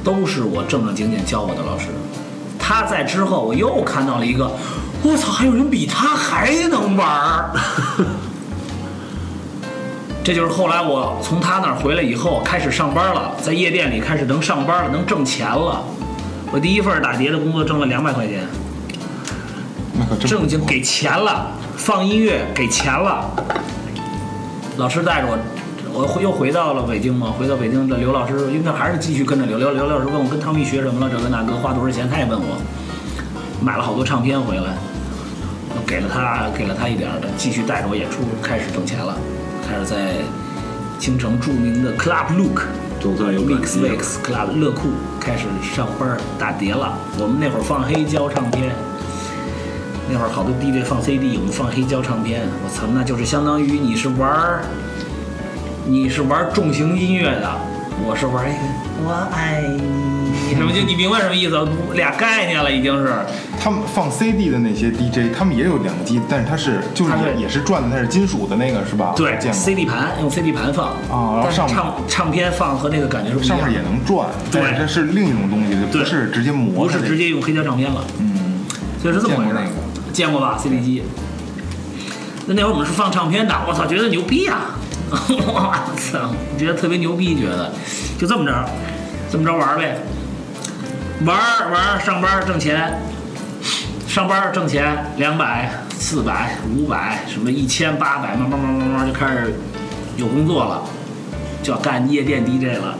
[0.04, 1.88] 都是我正正经经教我的老师。
[2.56, 4.48] 他在之后，我又看到了一个，
[5.02, 7.50] 我操，还有人比他还能玩儿。
[10.22, 15.82] 这就是后来我从他那儿回来以后，开始上班了，在夜店里开始能上班了，能挣钱了。
[16.52, 18.46] 我第一份打碟的工作挣了两百块钱，
[20.26, 23.30] 正经给钱了，放音乐给钱了。
[24.76, 25.38] 老师带着我，
[25.92, 32.56] 我回又回到了北京嘛，回到北京，这刘老师因为那还是继续跟着刘刘刘老师问我跟汤米学什么了，这个那个花多少钱，他也问我，
[33.62, 34.74] 买了好多唱片回来，
[35.86, 39.16] 给了他给了他一点儿的，继续带着我演出，开始挣钱了，
[39.68, 40.14] 开始在
[40.98, 42.62] 京城著名的 Club Look。
[43.00, 46.96] 总算有感 Mix 觉 Mix Club 乐库开始上班打碟了。
[47.18, 48.72] 我们那会儿放黑胶唱片，
[50.12, 52.42] 那会儿好多 DJ 放 CD，我们放黑胶唱片。
[52.62, 54.60] 我操，那就是相当于你是玩儿，
[55.86, 57.50] 你是玩重型音乐的，
[58.04, 58.60] 我是玩一个
[59.04, 61.66] 我爱你， 什么就你明白什么意思？
[61.94, 63.10] 俩概念了，已经是。
[63.58, 69.14] 他们放 CD 的那些 DJ，他们也有两个机，但是它是就是也也是转的，它是金属的那个是吧？
[69.16, 69.38] 对。
[69.50, 73.64] ，CD 盘用 CD 盘放，但是哦然后上唱唱片放和那个感觉是不一样的。
[73.64, 78.04] 上面也能转，对这是它是另一种东西，对不是直接磨不是直接用黑胶唱片了。
[78.18, 78.60] 嗯，
[79.00, 79.64] 所以是这么回事儿
[80.12, 80.40] 见过。
[80.40, 81.02] 吧？CD 机。
[82.46, 84.58] 那那会儿我们是放唱片的，我操，觉得牛逼呀、
[85.10, 87.72] 我操，觉得特别牛逼，觉得
[88.18, 88.68] 就这么着，
[89.30, 89.96] 这么着玩呗，
[91.24, 91.36] 玩
[91.70, 93.00] 玩，上班挣钱，
[94.08, 99.54] 上班挣钱，两百、四百、五百，什么一千、八百，慢慢慢慢慢慢就开始
[100.16, 100.82] 有工作了，
[101.62, 102.96] 就要干夜店 DJ 了。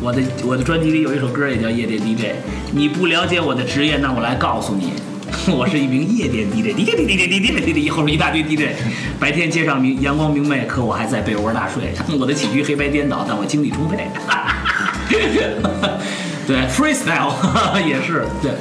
[0.00, 2.36] 我的我的专辑里有一首歌也叫夜店 DJ。
[2.72, 4.94] 你不了解我的职业，那我来告诉你，
[5.56, 8.74] 我是一名夜店 DJ，DJ DJ DJ DJ DJ，后面一大堆 DJ。
[9.18, 11.94] 白天街上明阳光明媚，可我还在被窝大睡。
[12.18, 14.08] 我的起居黑白颠倒，但我精力充沛。
[16.46, 17.32] 对，freestyle
[17.86, 18.52] 也是对，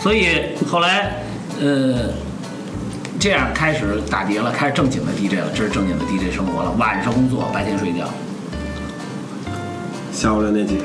[0.00, 1.22] 所以后来
[1.60, 2.10] 呃。
[3.20, 6.72] 这样开始打碟了，开始正经的 DJ 了，这是正经的 DJ 生活了。
[6.72, 8.12] 晚上工作，白天睡觉。
[10.12, 10.78] 下午两点起，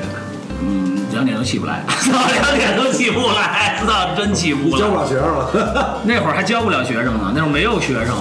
[0.60, 4.78] 嗯，两点都起不来， 操，两点都起不来，操，真起不来。
[4.78, 6.00] 教不了学生了。
[6.04, 8.14] 那会儿还教不了学生呢，那会儿没有学生，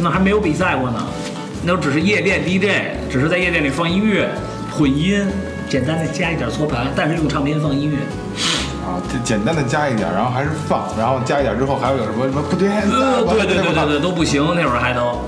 [0.00, 0.98] 那还没有比赛过呢，
[1.62, 4.28] 那会儿只是夜店 DJ，只是在夜店里放音乐、
[4.76, 5.24] 混音，
[5.68, 7.98] 简单的加一点搓盘，但是用唱片放音乐。
[8.84, 15.20] 啊，就简单的加一点，然后还是放，然后加一点之后还有什么什么不对，呃，对对对对对，都不行，那会儿还都。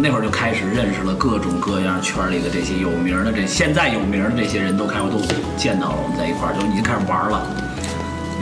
[0.00, 5.20] 那会儿就开始认识了各种各样圈里的这些有名的这现在有名的这些人都开始都
[5.56, 7.42] 见到了，我们在一块儿就已经开始玩了。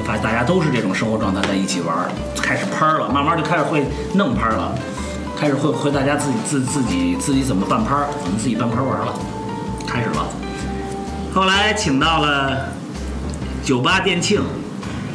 [0.05, 4.73] 发现大家都是这种生活状态，在一起玩，开始拍了，慢慢就开始会弄拍了，
[5.37, 9.13] 开始会会大家自己自自己自己怎么办拍儿，我们自己办拍玩了，
[9.85, 10.29] 开始了。
[11.35, 12.69] 后来请到了
[13.65, 14.41] 酒吧店庆，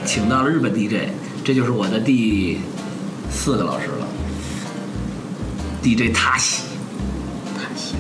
[0.03, 1.07] 请到了日本 DJ，
[1.41, 2.59] 这就是我的第
[3.29, 4.05] 四个老师了。
[5.83, 6.61] DJ 塔西，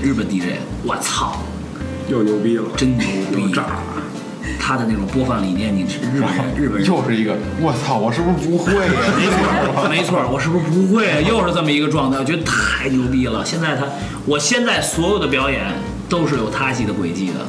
[0.03, 1.37] 日本 DJ，我操，
[2.07, 3.41] 又牛逼了，真牛逼！
[3.41, 3.83] 又炸了。
[4.59, 8.91] 他的那种播放理念，你是日本人，日本人又是一个，我操，我是不是不会呀？
[9.17, 11.19] 没错，没错，我是不是不会啊？
[11.27, 13.43] 又是这么一个状态，我觉得太牛逼了。
[13.43, 13.85] 现在他，
[14.27, 15.65] 我现在所有的表演
[16.07, 17.47] 都是有他戏的轨迹的，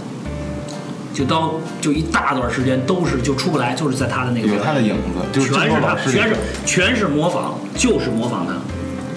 [1.13, 8.55] 就到就一大段时间都是就出不来，就是在他的那个有他的影子，就是全是他，全是全是模仿，就是模仿他。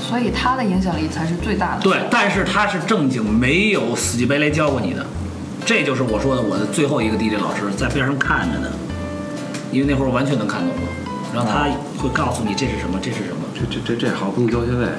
[0.07, 1.81] 所以他的影响力才是最大的。
[1.81, 5.05] 对，但是他是正经没有死记白赖教过你的，
[5.65, 8.69] 这就是我说的我的最后一个 DJ 老师在边上看着呢，
[9.71, 10.81] 因为那会儿完全能看懂了，
[11.33, 11.65] 然后他
[12.01, 13.41] 会告诉你这是什么，这是什么。
[13.55, 14.91] 这这这这好不用交学费，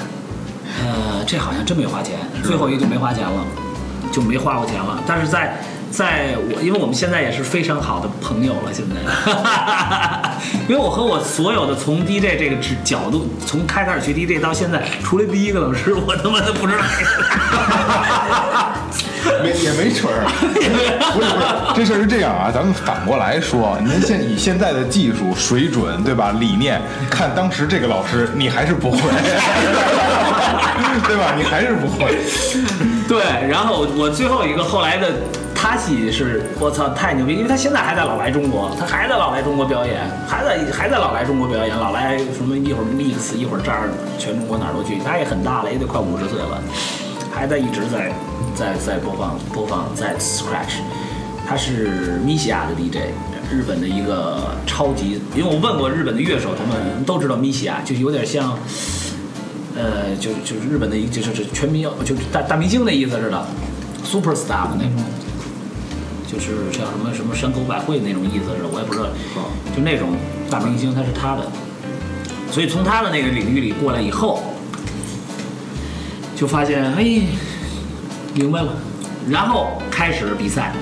[0.83, 3.45] 呃，这好像真没花钱，最后一个就没花钱了，
[4.11, 5.01] 就没花过钱了。
[5.07, 5.61] 但是在
[5.97, 8.97] 在我，因为我们现在也是非常好的朋友了，现在，
[10.69, 16.85] 因为我和我所有的从 DJ 这个指角度，从开始学 DJ 到现在，除了第一个老师，我他妈的不知道。
[19.43, 20.23] 没也没准儿，
[21.13, 26.33] 不是不是，这事儿是这样啊，咱们反过来说，您现以现在的技术水准，对吧？
[26.39, 26.81] 理念
[27.11, 28.99] 看当时这个老师，你还是不会，
[31.09, 31.35] 对吧？
[31.37, 32.17] 你还是不会，
[33.09, 35.11] 对，然后我最后一个后来的
[35.69, 46.63] 他喜是，我操，太牛逼，因为他现在还在老来中国，他还在老来中国表演，还在还在老来中国表演，老来什么一会儿 mix，一会儿这儿全中国哪儿都去，他也很大了，也得快五十岁了，
[47.35, 48.13] 还在一直在
[48.55, 50.79] 在在播放播放在 scratch，
[51.49, 53.11] 他是米西亚的 DJ。
[53.51, 58.57] 日本的一个超级，因为我问过日本的乐手，他们都知道米西亚，就有点像，
[59.75, 63.45] 呃，就就是日本的一就是全民要就大大明星的意思似的
[64.05, 64.95] ，super star 的那种，
[66.27, 69.07] 就是像什么什么山口百惠那种意思似的，我也不知道，
[69.75, 70.11] 就那种
[70.51, 71.47] 大明星他是他的，
[72.51, 74.43] 所以从他的那个领域里过来以后，
[76.35, 77.23] 就发现哎，
[78.35, 78.73] 明白了，
[79.29, 80.73] 然后开始比赛。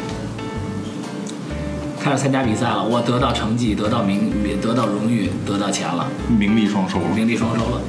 [2.01, 4.31] 开始参加比赛了，我得到成绩，得到名，
[4.61, 7.09] 得到荣誉，得到钱了，名利双收了。
[7.15, 7.81] 名利双收了。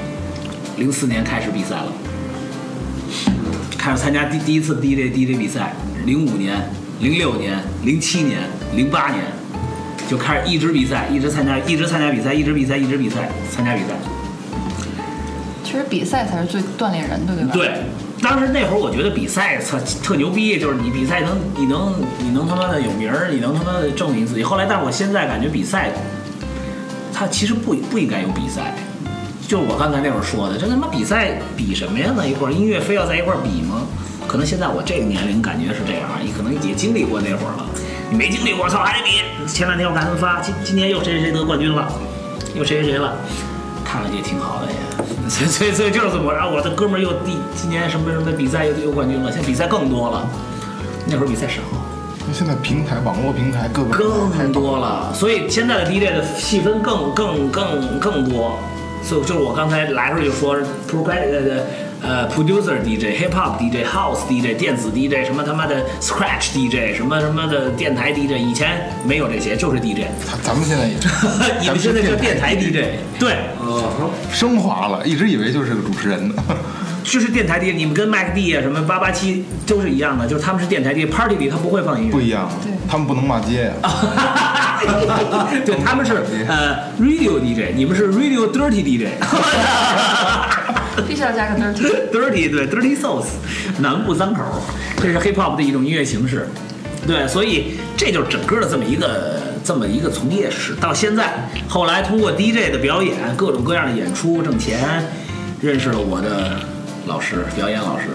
[0.78, 1.91] 零四年开始比赛了，
[3.78, 5.74] 开始参加第第一次 DJ DJ 比赛。
[6.06, 6.70] 零五年、
[7.06, 8.39] 零六年、零七年、
[8.74, 9.24] 零八年
[10.10, 13.89] 就开始一直比赛，一直参加，一直参加比赛，一直比赛，一直比赛，参加比赛。
[15.63, 17.52] 其实比赛才是最锻炼人的，对吧？
[17.54, 17.84] 对，
[18.24, 24.41] 当时那会儿我觉得比赛特特牛逼，就是你比赛能你能你能他妈的有名儿，你能他妈的证明自己。
[24.41, 25.91] 后来，但是我现在感觉比赛，
[27.13, 28.74] 它其实不不应该有比赛，
[29.48, 32.12] 就是我刚才那会儿说的，这他妈比赛比什么呀？
[32.18, 33.86] 在一块儿音乐非要在一块儿比吗？
[34.28, 37.66] 可能现在我这个年龄感觉是这样，你可能也经历过那会儿了，
[38.10, 39.22] 你没经历过，操还得比。
[39.48, 41.88] 前两天我看他们发，今今年又谁谁谁得冠军了，
[42.56, 43.16] 又谁谁谁了。
[43.84, 44.76] 看了也挺好的也，
[45.30, 50.28] 所以所以所以就是这么，然后我的哥们儿又第今年什么什么比赛又又冠军了，现在比赛更多了，
[51.06, 51.62] 那会儿比赛少，
[52.28, 58.58] 那现在平台网络平台各个更多了，所以现在的 DJ 的细分更更更更多，
[59.04, 60.58] 所以就是我刚才来时候就说
[60.88, 61.62] 不是该呃
[62.06, 71.08] 呃 producer DJ、hip hop DJ、house DJ、电子 DJ 什么他妈的 scratch DJ 什么什么的电台 DJ，以前没有这些，就是 DJ，咱咱们现在也是，
[71.62, 73.34] 你们现在叫电台 DJ，对。
[73.60, 76.36] 哦，升华了，一直以为就是个主持人呢。
[77.04, 82.50] 就是电台 DJ，你们跟麦克 D 啊什么八八七都是一样的，就是他们是电台 DJ，Party 里他不会放音乐，不一样，
[82.89, 83.74] 他们不能骂街呀。
[85.63, 86.13] 对，他们是
[86.48, 89.08] 呃 Radio DJ，你们是 Radio Dirty DJ，
[91.01, 92.12] 必须要加个 dirty。
[92.12, 93.25] Dirty 对 Dirty Souls，
[93.79, 94.43] 南部脏口，
[94.97, 96.47] 这是 Hip Hop 的一种音乐形式。
[97.08, 105.05] 对，所以这就是整个的这么一个这么一个从业史，到现在，后来通过 DJ 的表演，各种各样的演出挣钱，
[105.62, 106.60] 认识了我的
[107.05, 108.05] 老师，表演老师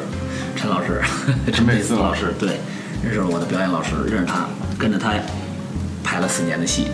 [0.57, 1.01] 陈老师，
[1.53, 2.59] 陈佩斯老师，对，
[3.05, 5.13] 认识了我的表演老师，认识他，跟着他
[6.03, 6.89] 拍了四年的戏。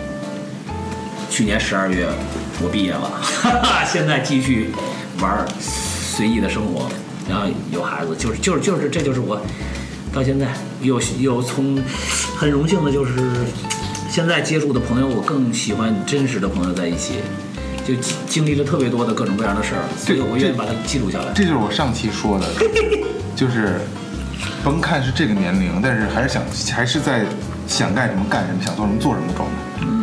[1.29, 2.07] 去年十二月
[2.61, 3.11] 我毕业了，
[3.85, 4.71] 现在继续
[5.19, 6.89] 玩儿随意的生活，
[7.29, 9.39] 然后有孩子，就是就是就是这就是我
[10.13, 10.47] 到现在
[10.81, 11.81] 有有从
[12.35, 13.13] 很荣幸的就是
[14.09, 17.15] 现在接触的朋友，我更喜欢真实的朋友在一起，
[17.85, 21.31] 就经经历了特别多的各种各样的事儿，所以我愿意把它记录下来。
[21.33, 22.47] 这就是我上期说的，
[23.35, 23.81] 就是
[24.63, 27.25] 甭看是这个年龄，但是还是想还是在
[27.67, 29.55] 想干什么干什么，想做什么做什么的状态。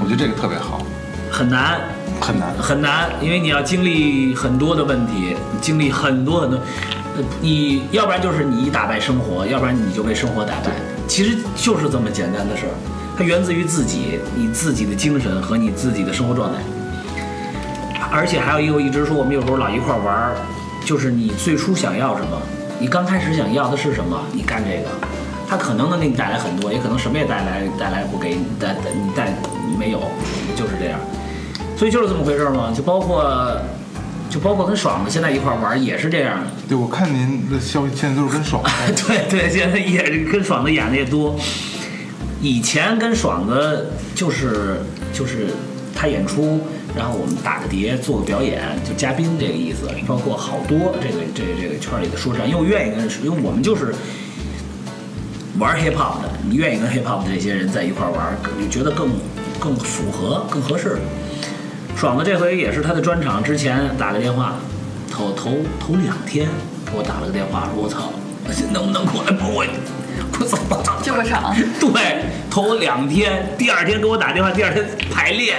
[0.03, 0.85] 我觉得这个特别好，
[1.31, 1.81] 很难，
[2.21, 2.55] 很难。
[2.55, 6.59] 很难，因为你要经历很多的问题，经历很多很多，
[7.41, 10.71] 你要不然就是你一打败生活，要不然你就被生活打败，
[11.07, 12.73] 其实就是这么简单的事儿。
[13.17, 16.59] 它源自于自己，你自己的精神和你自己的生活状态。
[18.11, 20.37] 而且还有一个，一直说我们有时候老一块儿玩儿，
[20.85, 22.41] 就是你最初想要什么，
[22.79, 24.89] 你刚开始想要的是什么，你干这个，
[25.49, 29.33] 它可能能给你带来很多，也可能什么也带来带来不给你带带你带
[29.79, 30.01] 没有，
[30.57, 30.99] 就是这样。
[31.77, 33.57] 所以就是这么回事嘛，就包括
[34.31, 36.39] 就包括跟爽子现在一块儿玩也是这样。
[36.69, 38.71] 对，我看您的消息现在都是跟爽子
[39.07, 41.37] 对对，现在也是跟爽子演的也多。
[42.41, 44.81] 以前跟爽子就是
[45.13, 45.47] 就是
[45.95, 46.61] 他演出，
[46.97, 49.89] 然后我们打个碟做个表演，就嘉宾这个意思。
[50.07, 53.95] 包括好多这个这个这个圈里的说唱，因为我愿意跟，因为我们就是
[55.59, 59.09] 玩 hip hop 的，你愿意跟 hip hop 的这些人在一块儿玩，你觉得更
[59.59, 60.99] 更符合更合适。
[61.97, 64.55] 爽子这回也是他的专场之前打个电话，
[65.11, 66.49] 头头头两天
[66.85, 68.13] 给我打了个电话，说我操，
[68.73, 69.65] 能不能过来帮我？
[70.39, 71.01] 我操我操！
[71.03, 75.57] 救个场，对，头两天，第二天给我打电话，第二天排练。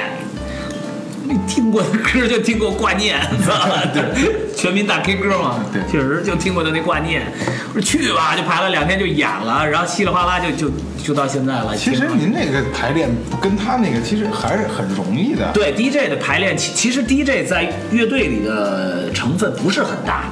[1.27, 3.19] 你听过的歌就听过挂念，
[3.93, 7.23] 对，全民大 K 歌嘛，对确实就听过他那挂念。
[7.69, 10.71] 我说去吧，就排了两天就演了，然后稀里哗啦就就
[11.03, 11.75] 就到现在了。
[11.75, 13.09] 其实您那个排练
[13.41, 15.51] 跟他那个其实还是很容易的。
[15.53, 20.25] 对 DJ 的排练，其其实 DJ 在乐队里的成分不是很大，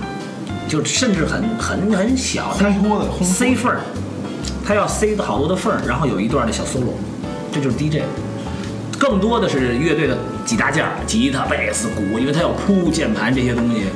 [0.68, 3.80] 就甚至很很很小，它烘托的塞缝儿，
[4.66, 6.94] 他要塞的好多的缝儿，然后有一段的小 solo，
[7.52, 8.04] 这就是 DJ。
[9.04, 13.88] 更多的是乐队的几大件儿，吉他、贝斯、鼓，因为它要铺键盘这些东西。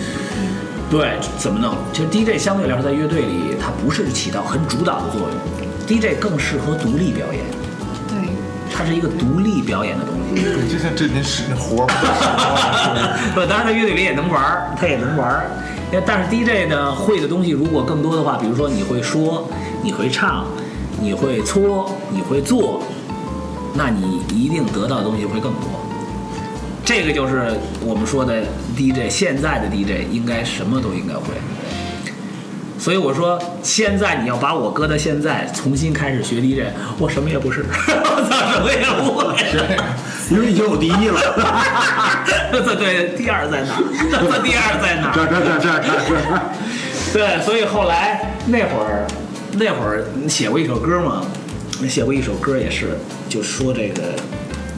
[0.89, 1.77] 对，怎么弄？
[1.93, 5.29] 其实 DJ 相对来说在乐队里，它不是起到很主导的作用
[5.87, 7.41] ，DJ 更适合独立表演，
[8.09, 8.17] 对，
[8.69, 10.43] 它是一个独立表演的东西。
[10.43, 12.05] 对，就像这您是那活儿不
[12.75, 15.45] 是 不，当然在乐队里也能玩儿，他也能玩儿。
[16.05, 19.49] 但是 DJ 呢，会的东西如果更多的话，比如说你会说，
[19.81, 20.45] 你会唱，
[20.99, 22.83] 你会搓，你会做，
[23.77, 25.69] 那你一定得到的东西会更多。
[26.83, 27.51] 这个就是
[27.85, 28.43] 我们说的
[28.75, 31.35] DJ，现在的 DJ 应该什么都应该会。
[32.79, 39.35] 所以我说，现在你要把我搁到现在，重新开始学 DJ，我什么也不是， 我操，什么也不会。
[40.29, 41.19] 因为已经有第一了。
[42.51, 43.75] 对对，第二在哪
[44.43, 45.13] 第二在哪儿？
[45.13, 49.05] 这这这这这这，对，所以后来那会儿，
[49.53, 51.21] 那会儿你写过一首歌嘛，
[51.85, 54.15] 写过一首歌也是，就说这个，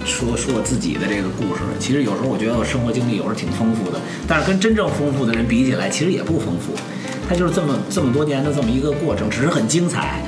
[0.06, 1.62] 说说我自己的这个故事。
[1.80, 6.74] 其实有时候我觉得我生活经历有时候挺丰富的，但是跟真正丰富的人比起来，其实也不丰富。
[7.30, 10.24] 它就是这么这么多年的这么一个过程，只是很精彩，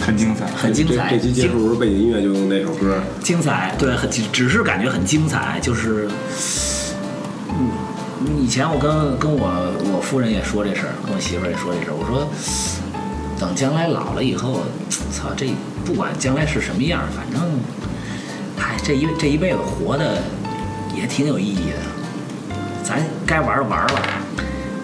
[0.00, 0.46] 很精彩。
[0.46, 1.10] 很精彩。
[1.10, 3.02] 这这期结束时候背景音乐就用那首歌。
[3.22, 6.08] 精彩，对，很只只是感觉很精彩，就是，
[7.50, 7.70] 嗯，
[8.42, 9.46] 以前我跟跟我
[9.92, 12.26] 我夫人也说这事儿，跟我媳妇儿也说这事儿，我说，
[13.38, 14.62] 等将来老了以后，
[15.12, 15.46] 操，这
[15.84, 17.60] 不管将来是什么样，反正，
[18.58, 20.22] 哎，这一这一辈子活的
[20.94, 24.00] 也挺有意义的，咱该玩儿的玩儿了，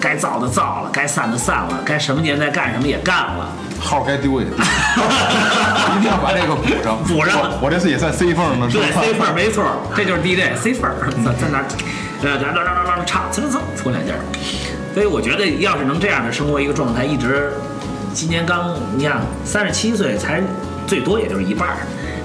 [0.01, 3.49] 该造的造了，该散的散了，该什么年代干什么也干了。
[3.81, 6.99] 号该丢也丢， 一定要把这个补上。
[7.05, 11.65] 补上我我这次也算 C 缝呢，是对？，C 份儿没错儿，这就是 DJ C 份儿，在在那儿，
[12.23, 14.19] 呃，在那儿那儿唱，蹭蹭搓两下儿。
[14.95, 17.53] 所以我觉得，要是能这样的生活一个状态，一直，
[18.13, 20.43] 今年刚你看三十七岁，才
[20.89, 21.77] 最多也就是一半儿，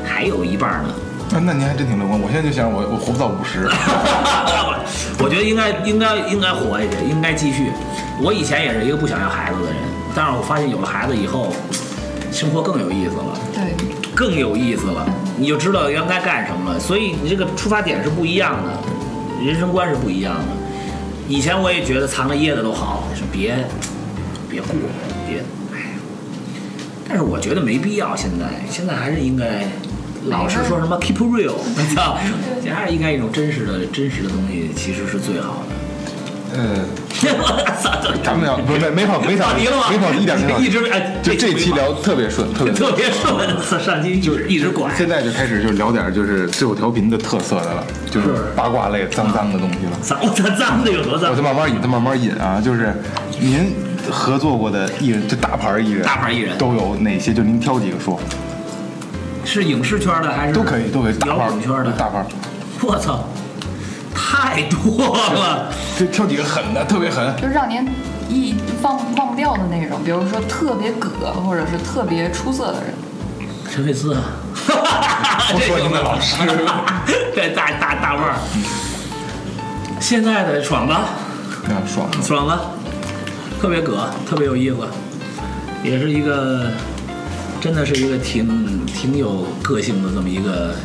[0.06, 0.90] 还有一半儿呢。
[1.30, 2.20] 那那您还真挺乐观。
[2.20, 3.68] 我现在就想我我活不到五十。
[5.20, 7.72] 我觉得应该应该应该活下去，应该继续。
[8.22, 9.76] 我以前也是一个不想要孩子的人，
[10.16, 11.54] 但是我发现有了孩子以后，
[12.32, 13.38] 生活更有意思了。
[13.54, 13.76] 对，
[14.16, 15.06] 更有意思了，
[15.38, 16.80] 你就知道应该干什么了。
[16.80, 20.46] 所以你这个出发点是不一样的，人生观是不一样的。
[21.28, 23.56] 以前我也觉得藏着掖着都好，说别
[24.50, 24.78] 别过。
[27.16, 29.68] 但是我觉得没必要，现在现在还是应该
[30.30, 32.18] 老是说什么 keep real， 你知道，
[32.64, 35.76] 这还是应该一种真实的真实的东西，其实是最好的。
[36.58, 36.84] 呃，
[38.24, 39.84] 咱们要不是没没跑没跑跑题了吗？
[39.92, 44.90] 没跑一点没跑 一直哎，就这期聊特别顺，特别特别顺，上期就是一直拐。
[44.98, 49.92] 现在就开始就聊点就是最后调频的特色的了，就是是八卦类脏脏的东西了。
[50.02, 51.42] 脏，我操，脏的有多我脏再？
[51.44, 52.92] 慢慢引，再慢慢引啊，就是
[53.40, 53.76] 您
[54.12, 57.34] 合作过的艺人，就大牌艺人，大牌艺人都有哪些？
[57.34, 58.20] 就您挑几个说，
[59.46, 61.18] 是影视圈的还是都可以，都可以。
[61.18, 61.92] 大摇牌滚圈的？
[61.94, 62.26] 大牌，
[62.82, 63.24] 我操，
[64.14, 65.72] 太多了。
[65.98, 67.36] 就挑几个狠的，特别狠。
[67.42, 67.88] 就让您
[68.30, 72.94] 一忘忘不掉的那种，比如说特别葛或者是特别出色的人。
[73.72, 74.16] 陈佩斯，
[74.56, 76.36] 不说您的老师，
[77.34, 78.36] 对大大大腕儿。
[80.00, 80.94] 现在的爽子，
[81.68, 82.22] 那爽子。
[82.22, 82.54] 爽子，
[83.64, 84.76] 特别葛，特别有意思，
[85.86, 86.70] 也是一个，
[87.62, 90.76] 真的是一个挺挺有个性的这么一个，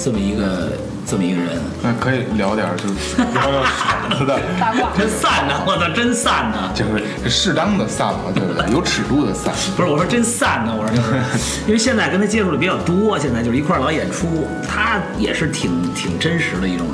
[0.00, 0.74] 这么一个
[1.04, 4.92] 这么一个人，那可以聊点儿就是聊聊场子的， 八卦。
[4.96, 6.70] 真散呢，我操，真散呢。
[6.72, 8.70] 就是适当的散嘛，对不对？
[8.72, 9.52] 有尺度的散。
[9.76, 11.18] 不是，我说真散呢，我说就是，
[11.66, 16.86] 因为现在跟他接触的比较多，现在就是一块儿老演出，他也是挺挺真实的一种，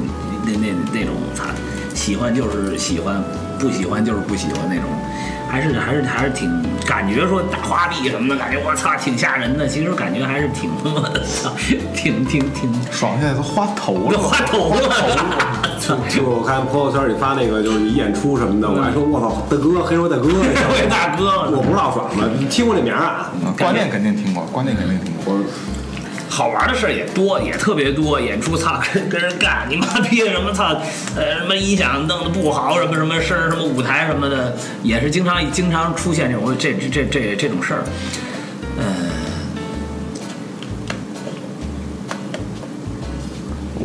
[0.47, 1.45] 那那那种，他
[1.95, 3.23] 喜欢就是喜欢，
[3.59, 4.85] 不喜欢就是不喜欢那种，
[5.51, 11.23] 还是还是还是挺感觉说大花臂什么的，感觉我操挺吓人的，其实感觉还是挺他妈的，
[11.95, 22.25] 挺挺挺爽现在都花头了，花头了，操， 就我看朋友圈里发那个，就是你演出什么的，我还说我操，大哥，黑手大哥， 这位大哥，我不知道爽吗？
[22.39, 23.31] 你听过这名儿啊？
[23.45, 25.35] 啊观念肯定听过，观念肯定听过。
[25.35, 25.41] 我
[26.39, 28.21] 好玩的事儿也多，也特别多。
[28.21, 30.67] 演出操跟 跟人干，你妈逼的什么操，
[31.17, 37.83] 呃什么音响弄得不好，什么什么声，什么舞台什么的，也是经常经常出现这种这这这这这种事儿。
[38.79, 38.85] 呃，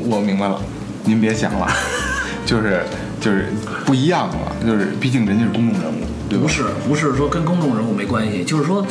[0.06, 0.62] 我明白了，
[1.06, 1.68] 您别想了，
[2.46, 2.84] 就是
[3.20, 3.48] 就是
[3.84, 6.44] 不一样了，就是毕竟人家是公众人物，对吧？
[6.44, 8.86] 不是不是说跟公众人物没关系，就是说，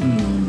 [0.00, 0.39] 嗯，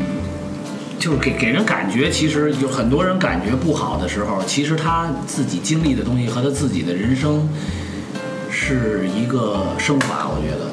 [1.02, 7.48] 就是给给人感觉，其实有很多人感觉不好的时候，其实他自己经历的东西和他自己的人生
[8.48, 10.70] 是一个升华，我觉得。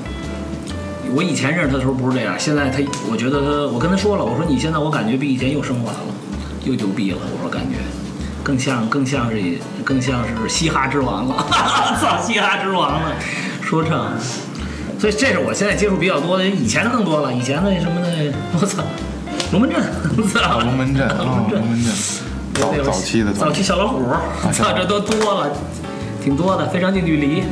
[1.16, 2.78] 我以前认识他的时候不是这样，现在他，
[3.12, 6.00] 我觉得他，我跟他说了，我说你现在我感觉比以前又升华了，
[6.64, 7.78] 又牛逼了，我说感觉
[8.44, 9.42] 更像更像是
[9.84, 11.44] 更像是嘻哈之王了，
[12.00, 13.16] 操嘻哈之王了，
[13.64, 14.14] 说唱。
[15.00, 18.84] 所以这是我现在接触比较多的，以前的更多了，以前的什么的，我操，
[19.52, 19.80] 龙门阵，
[20.18, 21.94] 我操，啊，龙门阵啊，龙门阵，
[22.54, 25.50] 早那会儿早期的早期小老虎，小老虎 操，这都多了，
[26.24, 27.44] 挺多的，非常近距离。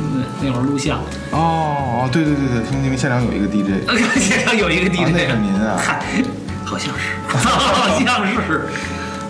[0.00, 0.98] 嗯，那会儿录像，
[1.30, 3.84] 哦哦，对对对对，听你们现场有一个 DJ，
[4.18, 6.02] 现场有一个 DJ，、那是您啊嗨，
[6.64, 8.62] 好像是， 好像是。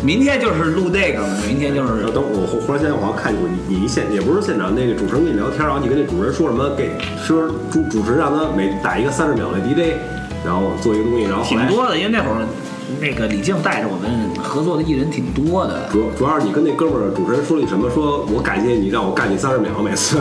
[0.04, 6.90] 明天就是录这个嘛，明天就是等我忽忽然间我好像看见过你，你一现也不是现场那个主持人跟你聊天，然后你跟那主持人说什么，给
[7.24, 9.94] 说主主持人让他每打一个三十秒的 DJ，
[10.44, 12.46] 然后做一个东西，然后后挺多的，因为那会儿
[13.00, 15.88] 那个李静带着我们合作的艺人挺多的。
[15.90, 20.18] 主主要是你跟那哥们儿主持人说了一什么，说我感谢你让我干你三十秒，每次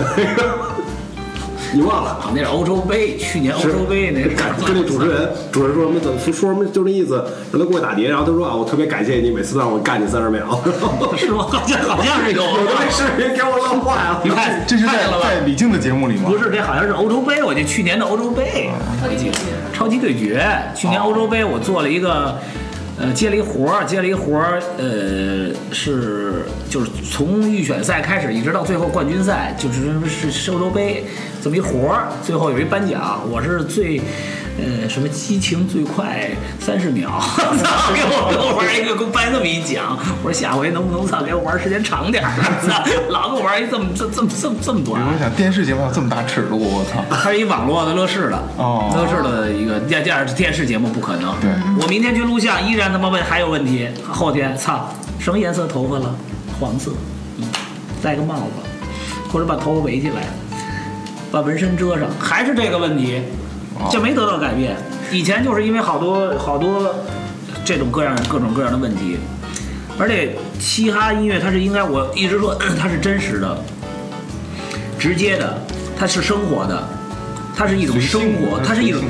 [1.74, 2.12] 你忘了。
[2.12, 6.00] 啊，那是欧洲杯，去年欧洲杯那感跟那主持人，主持人说什么？
[6.00, 6.66] 怎么说说什么？
[6.66, 8.10] 就那意思，让他过去打碟。
[8.10, 10.62] 然后他说啊，我特别感谢你，每次让我干你三十秒。
[11.18, 11.44] 是吗？
[11.44, 14.22] 好像好像是有有的那视频给我乐坏了。
[14.24, 15.02] 你看这是在？
[15.22, 16.30] 在李静的节目里吗？
[16.30, 18.70] 不是，这好像是欧洲杯，我记得去年的欧洲杯，
[19.02, 19.40] 超级对决
[19.74, 20.46] 超级对决。
[20.76, 22.38] 去年欧洲杯我做了一个，
[23.00, 31.06] 呃，接了一活儿，接了一活儿，呃，是就是从预选赛开始，一直到最后冠军赛，就是是是欧洲杯
[31.42, 34.02] 这么一活儿，最后有一颁奖，我是最。
[34.60, 36.30] 呃，什么激情最快
[36.60, 37.10] 三十秒？
[37.24, 39.98] 操，给我给我玩一个，给我颁这么一奖。
[40.22, 42.30] 我说下回能不能操给我玩时间长点儿？
[42.62, 45.02] 操，老给我玩一这么这这么这么这么短。
[45.02, 47.02] 我想电视节目有这么大尺度，我操！
[47.10, 51.34] 它是一网络的乐视的，哦乐视的一个电电电视节目不可能。
[51.40, 51.50] 对
[51.82, 53.88] 我明天去录像，依然他妈问还有问题。
[54.12, 56.14] 后天操，什么颜色头发了？
[56.60, 56.92] 黄色，
[57.38, 57.46] 嗯，
[58.04, 58.44] 戴个帽子，
[59.32, 60.28] 或者把头发围起来，
[61.32, 63.22] 把纹身遮上，还是这个问题，
[63.90, 64.76] 就没得到改变。
[65.12, 66.94] 以前就是因为好多好多
[67.64, 69.18] 这种各样各种各样的问题，
[69.98, 73.58] 而且嘻哈音乐它是应该，我一直说 它是真实的，
[75.00, 75.58] 直接的，
[75.98, 76.84] 它是生活的，
[77.56, 79.02] 它是一种生活，它是一种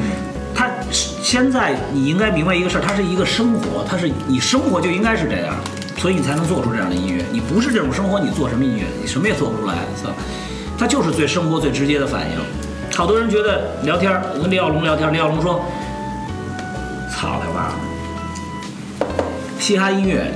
[0.54, 5.56] 它现在你应该明白一个事儿，它是一个生活，它是你生活就应该是这样，
[5.98, 7.24] 所以你才能做出这样的音乐。
[7.32, 8.86] 你不是这种生活，你做什么音乐？
[9.02, 10.14] 你什么也做不出来，是吧？
[10.82, 12.38] 它就是对生活、最直接的反应。
[12.98, 15.64] 好多人觉得聊天儿，我跟李小龙聊天儿，李小龙说
[17.14, 19.06] ：“操他妈的，
[19.60, 20.34] 嘻哈音乐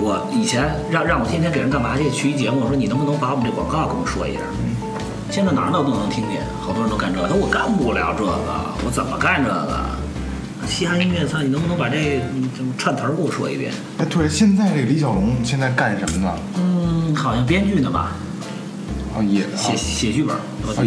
[0.00, 2.10] 我以前让让我天天给人干嘛去？
[2.10, 4.40] 去一节目，我说你能不能把我们这广告跟我说一下？
[5.30, 7.28] 现在哪儿哪儿都能听见，好多人都干这个。
[7.28, 8.32] 他说我干不了这个，
[8.86, 9.84] 我怎么干这个？
[10.66, 13.70] 嘻哈音乐，操，你能不能把这嗯这么串词儿给我说一遍？
[13.98, 16.32] 哎，对，现在这个李小龙现在干什么呢？
[16.56, 18.16] 嗯，好像编剧呢吧，
[19.18, 20.36] 啊，也写写剧本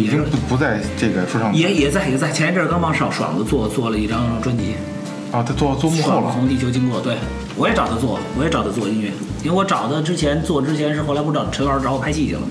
[0.00, 4.74] 已经不不在这个说唱也也在也在前一阵儿刚帮爽爽子做做了一张专辑，
[5.30, 6.32] 啊，他做做幕后了。
[6.32, 7.16] 从地球经过，对
[7.56, 9.10] 我也找他做，我也找他做音乐，
[9.44, 12.46] 因为我找他之前做之前是后来不找陈老师找我拍戏去了吗？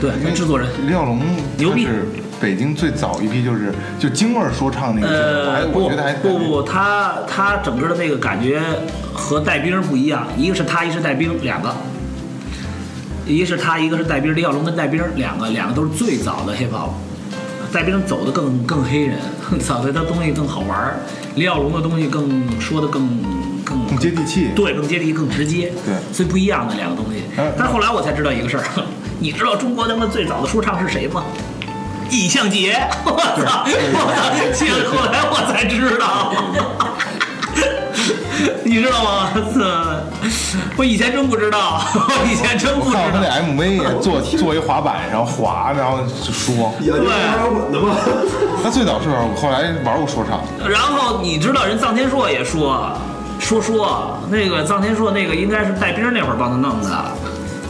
[0.00, 0.68] 对，跟制作人。
[0.86, 1.20] 李小龙
[1.56, 2.06] 牛逼是
[2.40, 8.60] 北京最早一批，就是就京味儿说唱那个呃，不我觉得还不不不，他他整个的那个感觉
[9.12, 11.74] 和带兵不一样，一个是他，一个是带兵，两个，
[13.26, 16.90] 一个是他，一个是戴兵，李小龙跟戴兵两个，两个都是最早的 hip hop，
[17.72, 19.18] 戴兵走的更更黑人，
[19.58, 20.96] 早的他东西更好玩儿，
[21.34, 23.08] 李小龙的东西更说的更
[23.64, 24.48] 更更更接地气。
[24.54, 25.72] 对，更接地气，更直接。
[25.86, 27.52] 对所以不一样的两个东西嗯。
[27.56, 28.64] 但是后来我才知道一个事儿，
[29.18, 31.24] 你知道中国他妈最早的说唱是谁吗？
[32.10, 33.64] 尹相杰， 我操！
[33.64, 34.66] 我操！
[34.92, 36.34] 后来我才知道，
[38.64, 39.30] 你知道吗？
[40.76, 43.20] 我以前真不知道，我以前真不知我看过他。
[43.20, 46.72] 那 MV，坐坐一滑板上滑，然后就说。
[46.80, 47.94] 眼睛玩滚的吗？
[48.62, 50.40] 他最早是后来玩过说唱。
[50.68, 52.90] 然后你知道人臧天朔也说
[53.38, 56.90] 说说那个臧天朔那个应该是带兵那会儿帮他弄的，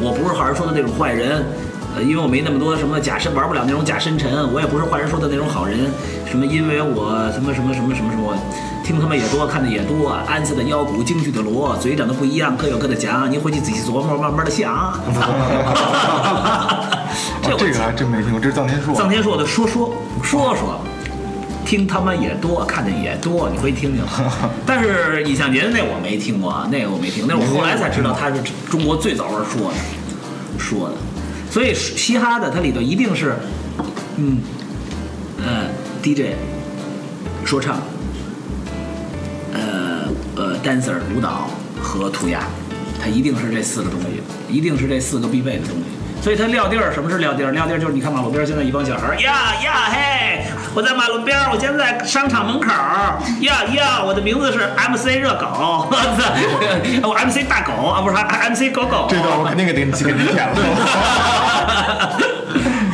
[0.01, 1.45] 我不是好人说的那种坏人。
[1.97, 5.79] 呃，因为我没那么多什么假深，玩不了那种假深沉，我也不是坏人说的那种好人。
[6.27, 8.35] 什么因为我什么什么什么什么什么，
[8.85, 14.93] 听他们也多，看的也多，安次的腰鼓，京剧的锣，嘴长得不一样，各有各的讲，您回去仔细琢磨，慢慢的想。
[17.43, 18.95] 这个还真没听过，这是臧天朔。
[18.95, 20.78] 臧天朔的说说说说，
[21.64, 24.05] 听他们也多，看的也多，你回去听听。
[24.66, 28.35] 但是尹相杰的那我没听过啊，那个我没听，那我后来才知道他是
[28.68, 29.76] 中国最早玩说的
[30.59, 30.95] 说的，
[31.51, 33.35] 所以嘻哈的它里头一定是，
[34.16, 34.43] 嗯，
[35.39, 35.68] 呃
[36.03, 36.35] ，DJ，
[37.45, 37.78] 说唱，
[39.55, 40.03] 呃
[40.37, 41.49] 呃，dancer 舞蹈
[41.81, 42.41] 和涂鸦，
[43.01, 45.85] 它一定是这四个东西，一定是这四个必备的东西。
[46.23, 47.53] 所以它撂地儿，什么是撂地儿？
[47.53, 50.43] 撂地儿就是你看马路边儿现在一帮小孩儿呀呀嘿，
[50.75, 59.07] 我在马路边儿，我现在商场门口儿呀呀，我的名字是 MC 热狗，我操，我 MC 大狗啊，不是 MC 狗狗。
[59.11, 60.57] 这段我肯定给你给你剪了。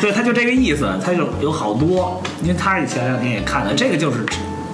[0.01, 4.27] 对，他就这个意思，他就有好多，因为他前两天也看了，这个就是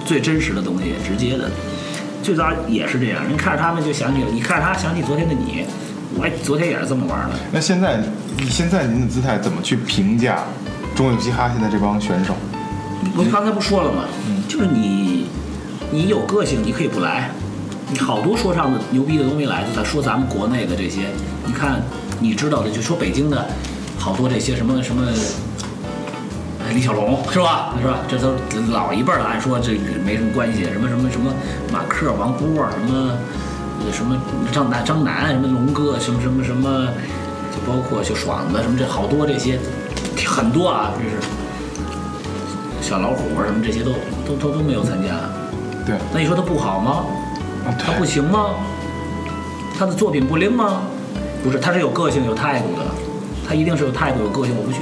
[0.03, 1.47] 最真实的东西，直接的。
[2.27, 5.63] 最早也是这样，人看着他们就想起了，你看着他想起昨天的你，
[6.17, 7.35] 我昨天也是这么玩的。
[7.53, 8.03] 那现在，
[8.37, 10.43] 你现在您的姿态怎么去评价
[10.93, 12.35] 中有嘻哈现在这帮选手？
[13.15, 14.03] 我刚才不说了吗？
[14.27, 15.27] 嗯就是你，
[15.89, 17.29] 你有个性，你可以不来。
[17.89, 21.07] 你好多说唱的牛逼的东西来自他说咱们国内的这些，
[21.45, 21.81] 你看
[22.19, 23.47] 你知道的，就说北京的
[23.97, 25.01] 好多这些什么什么。
[26.67, 27.73] 呃李小龙是吧？
[27.81, 27.99] 是吧？
[28.09, 28.33] 这都
[28.69, 30.65] 老一辈儿的，按说这个没什么关系。
[30.65, 31.31] 什么什么什么
[31.71, 33.17] 马克、王波，什么
[33.79, 34.19] 呃什么
[34.51, 36.87] 张南、张楠，什么龙哥，什么什么什么，
[37.51, 39.57] 就包括就爽子什么这好多这些，
[40.25, 41.15] 很多啊，就是
[42.81, 43.93] 小老虎啊什么这些都
[44.27, 45.07] 都都都没有参加。
[45.85, 47.05] 对，那你说他不好吗？
[47.65, 48.49] 啊他不，行吗？
[49.79, 50.81] 他的作品不灵吗？
[51.43, 52.83] 不是，他是有个性、有态度的，
[53.47, 54.53] 他一定是有态度、有个性。
[54.57, 54.79] 我不去。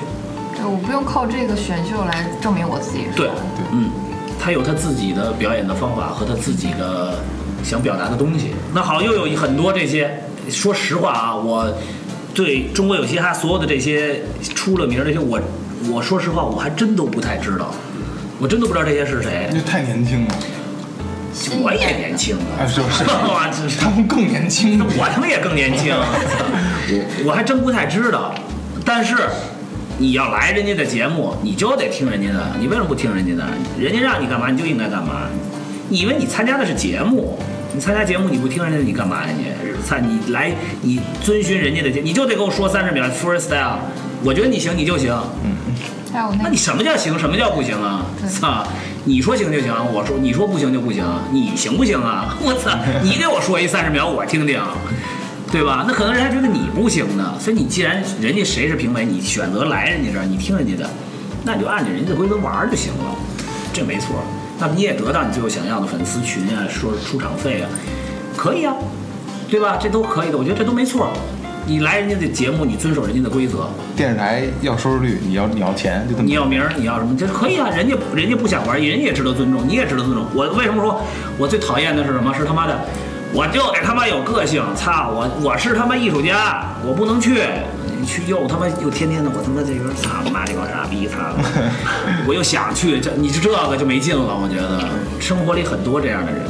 [0.65, 3.29] 对，我不用靠这个选秀来证明我自己是对，
[3.71, 3.91] 嗯，
[4.39, 7.19] 他有他自己的表演的方法和他自己的
[7.63, 8.55] 想表达的东西。
[8.73, 10.19] 那好，又有很多这些。
[10.49, 11.71] 说实话啊，我
[12.33, 14.21] 对中国有嘻哈所有的这些
[14.55, 15.39] 出了名儿这些，我
[15.91, 17.71] 我说实话，我还真都不太知道，
[18.39, 19.57] 我真都不知道这些是谁因。
[19.57, 20.35] 为太年轻了。
[21.61, 24.79] 我也年轻啊，啊，是 是，哇，这是他们更年轻。
[24.97, 28.33] 我他妈也更年轻， 我我还真不太知道。
[28.85, 29.15] 但是
[29.97, 32.51] 你要来人家的节目，你就得听人家的。
[32.59, 33.47] 你为什么不听人家的？
[33.79, 35.27] 人家让你干嘛你就应该干嘛。
[35.89, 37.39] 你以为你参加的是节目？
[37.73, 39.45] 你参加节目你不听人家的，你干嘛呀你？
[39.85, 43.77] 参你来你遵循人家的节，你就得给我说三十秒 freestyle。
[44.23, 45.13] 我觉得你行你就行，
[46.11, 47.17] 还有那那你什么叫行？
[47.19, 48.05] 什么叫不行啊？
[48.27, 48.65] 操！
[49.03, 52.35] 你说行就行，我说你说不行就不行，你行不行啊？
[52.41, 52.71] 我操！
[53.03, 54.59] 你给我说一三十秒，我听听，
[55.55, 55.85] 对吧？
[55.87, 60.89] 那可能人家觉得你不行呢，所以你既然人家谁是评委，你选择来人家这儿，你听人家的，
[61.45, 63.15] 那你就按照人家的规则玩儿就行了，
[63.71, 64.17] 这没错。
[64.59, 67.69] 那你也得到你最后想要的粉丝群啊，说出场费啊，
[68.35, 68.75] 可以啊，
[69.49, 69.79] 对吧？
[69.81, 71.09] 这都可以的，我觉得这都没错。
[71.65, 76.27] 你来人家的节目，你遵守人家的规则，电视台要收视率，你要你要钱，就这么。
[76.27, 77.69] 你要名儿，你要什么，这可以啊。
[77.69, 80.25] 人家人家不想玩，人家也值得尊重，你也值得尊重。
[80.35, 81.01] 我为什么说
[81.37, 82.33] 我最讨厌的是什么？
[82.35, 82.77] 是他妈的，
[83.35, 84.63] 我就得他妈有个性。
[84.77, 87.43] 操，我我是他妈艺术家，我不能去。
[87.99, 91.17] 你去又他妈又天天的，我他妈这边操你妈这帮傻逼，操！
[92.25, 94.33] 我又想去，这你这个就没劲了。
[94.33, 94.87] 我觉得
[95.19, 96.41] 生活里很多这样的人，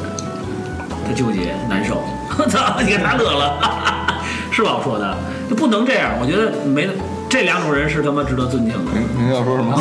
[1.07, 2.03] 他纠结难受。
[2.38, 3.57] 我 操，你看他乐了，
[4.51, 4.75] 是吧？
[4.77, 5.17] 我说的
[5.49, 6.11] 就不能这样。
[6.21, 6.88] 我觉得没
[7.30, 8.91] 这两种人是他妈值得尊敬的。
[8.93, 9.76] 您您要说什么？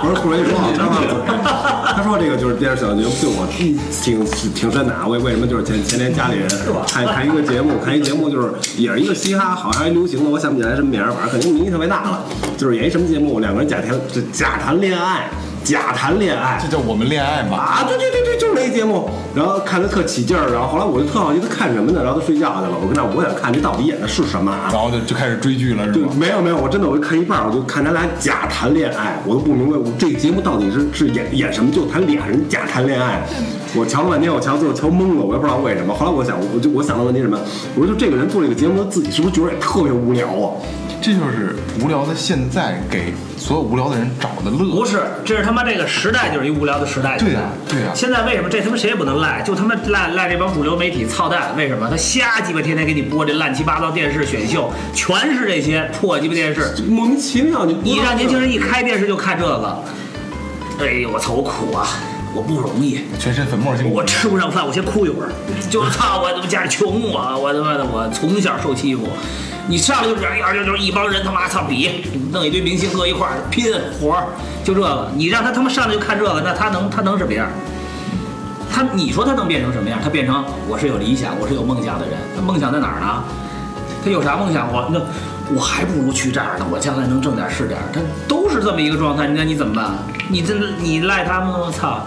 [0.00, 1.14] 不是，不是，你说好，张胖子，
[1.94, 5.06] 他说这个就是电视小节目，对我挺挺挺深的啊。
[5.06, 6.48] 为为什么就是前前天家里人
[6.88, 12.24] 看看一个节目，看一节目就是也是一个嘻哈，好像还流行的，我想不起来什么名儿，反正肯定名气特别大了。
[12.56, 15.28] 就是演一什么节目，两个人假谈这假谈恋爱，
[15.62, 17.58] 假谈恋爱这叫我们恋爱嘛？
[17.58, 19.08] 啊，对对对对，就是那一节目。
[19.34, 22.76] 然后看着特起劲儿，然后后来我就特好奇他看什么呢，然后他睡觉去了。
[22.80, 24.68] 我跟他我想看这到底演的是什么啊？
[24.72, 26.10] 然后就就开始追剧了，是对，吗？
[26.18, 33.22] 没有没有，我真的我就看一半儿，我就看他俩假谈恋爱，我都不明白，我这节目到底是是演演什么，就谈俩人假谈恋爱。
[33.76, 35.94] 我瞧了半天，我瞧最后瞧懵了，我也不知道为什么。
[35.94, 37.38] 后来我想，我就我想到问题是什么？
[37.76, 40.58] 我说就这个人做这个节目，他自己是不是觉得也特别无聊啊？
[41.02, 44.76] 这就是无聊的现在给所有无聊的人找的乐。
[44.76, 47.16] 不是，这是他妈这个时代就是一无聊的时代。
[47.18, 49.40] 对呀对呀现在为什么这他妈谁也不能赖？
[49.40, 51.56] 就他妈赖赖这帮主流媒体操蛋？
[51.56, 51.88] 为什么？
[51.90, 56.70] 他瞎鸡巴天天给你播这乱七八糟电视选秀，全是这些破鸡巴电视。
[56.86, 59.82] 莫名其妙，你你让年轻人一开电视就看这个，
[60.80, 61.88] 哎呦我操，我苦啊，
[62.34, 63.00] 我不容易。
[63.18, 63.90] 全身粉末性。
[63.90, 65.32] 我吃不上饭，我先哭一会儿。
[65.70, 69.08] 就操，我他妈家里穷啊，我他妈的我从小受欺负。
[69.70, 72.02] 你上来就是哎呀，就就一帮人他妈操比，
[72.32, 74.26] 弄一堆明星搁一块儿拼活儿，
[74.64, 75.08] 就这个。
[75.14, 77.46] 你让他他妈上来就看这个，那他能他能什么样？
[78.68, 80.00] 他你说他能变成什么样？
[80.02, 82.18] 他变成我是有理想，我是有梦想的人。
[82.34, 83.22] 那梦想在哪儿呢？
[84.04, 84.72] 他有啥梦想？
[84.72, 85.00] 我那
[85.54, 87.78] 我还不如去这儿呢，我将来能挣点是点。
[87.92, 89.92] 他都是这么一个状态，那你怎么办？
[90.28, 91.54] 你这你赖他们吗？
[91.66, 92.04] 我操！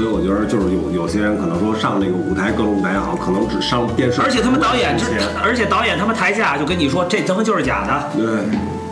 [0.00, 5.04] 所以我觉得就是有有些人可能说上那个舞台各种舞台也好，可能只上电视，而且他们导演，这
[5.44, 8.08] 而且导演他们台下就跟你说，这他妈就是假的。
[8.16, 8.26] 对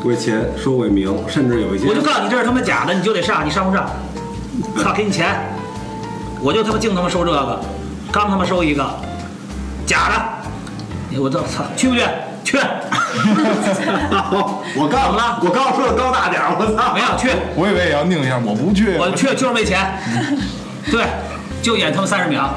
[0.04, 3.88] 为钱说为名，甚至有一些我就告诉你这是他妈假的，你就得上，你上不上？
[4.82, 5.34] 操，给你钱，
[6.42, 7.58] 我就他妈净他妈收这个，
[8.12, 8.86] 刚他妈收一个，
[9.86, 12.02] 假的，我操操，去不去？
[12.44, 12.58] 去，
[14.76, 18.98] 我刚怎么了我刚说的高大点儿，我操，没有去，我以为也要拧一下，我不去。
[18.98, 19.98] 我去就是为钱，
[20.90, 21.04] 对，
[21.62, 22.48] 就演他们三十秒，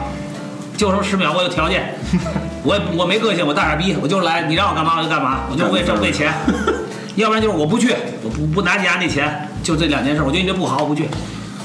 [0.78, 1.96] 就他妈十秒，我有条件，
[2.64, 6.34] 我也我没个性，我大傻逼，我就来，你让我干嘛我就干嘛，我就为这为钱，
[7.16, 11.08] 要不然就是我不去，我不不拿你家那钱，就这两件事，我觉得你这不好，我不去，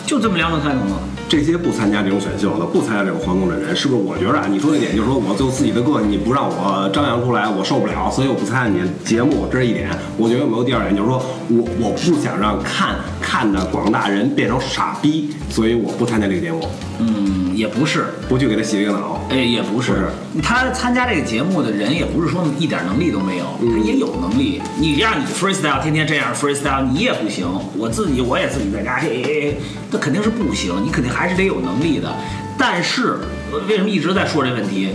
[0.06, 0.96] 就这么两种态度嘛。
[1.28, 4.02] 这些不参加这种选秀的，不参加这种活动的人，是不是？
[4.02, 9.90] 我觉着啊，你说的点就是说我就自己的个性，你不让我张扬出来，我受不了，所以我不参加你的节目，这是一点。
[10.16, 16.64] 我觉得有没有第二点，就是说我我不想让看看的广大人变成傻逼，所以我不参加这个节目，
[17.00, 19.20] 嗯，也不是，不去给他洗这个脑。
[19.30, 20.08] 哎，也不是
[20.42, 24.60] 他参加这个节目的人也不是说一点能力都没有，他也有能力。
[24.78, 27.46] 你让你 freestyle 天天这样 freestyle，你也不行。
[27.76, 29.58] 我自己我也自己在家嘿嘿嘿，
[29.90, 32.14] 那肯定是不行，你肯定还是得有能力的。
[32.58, 33.18] 但是
[33.52, 34.90] 呃为什么一直在说这问题？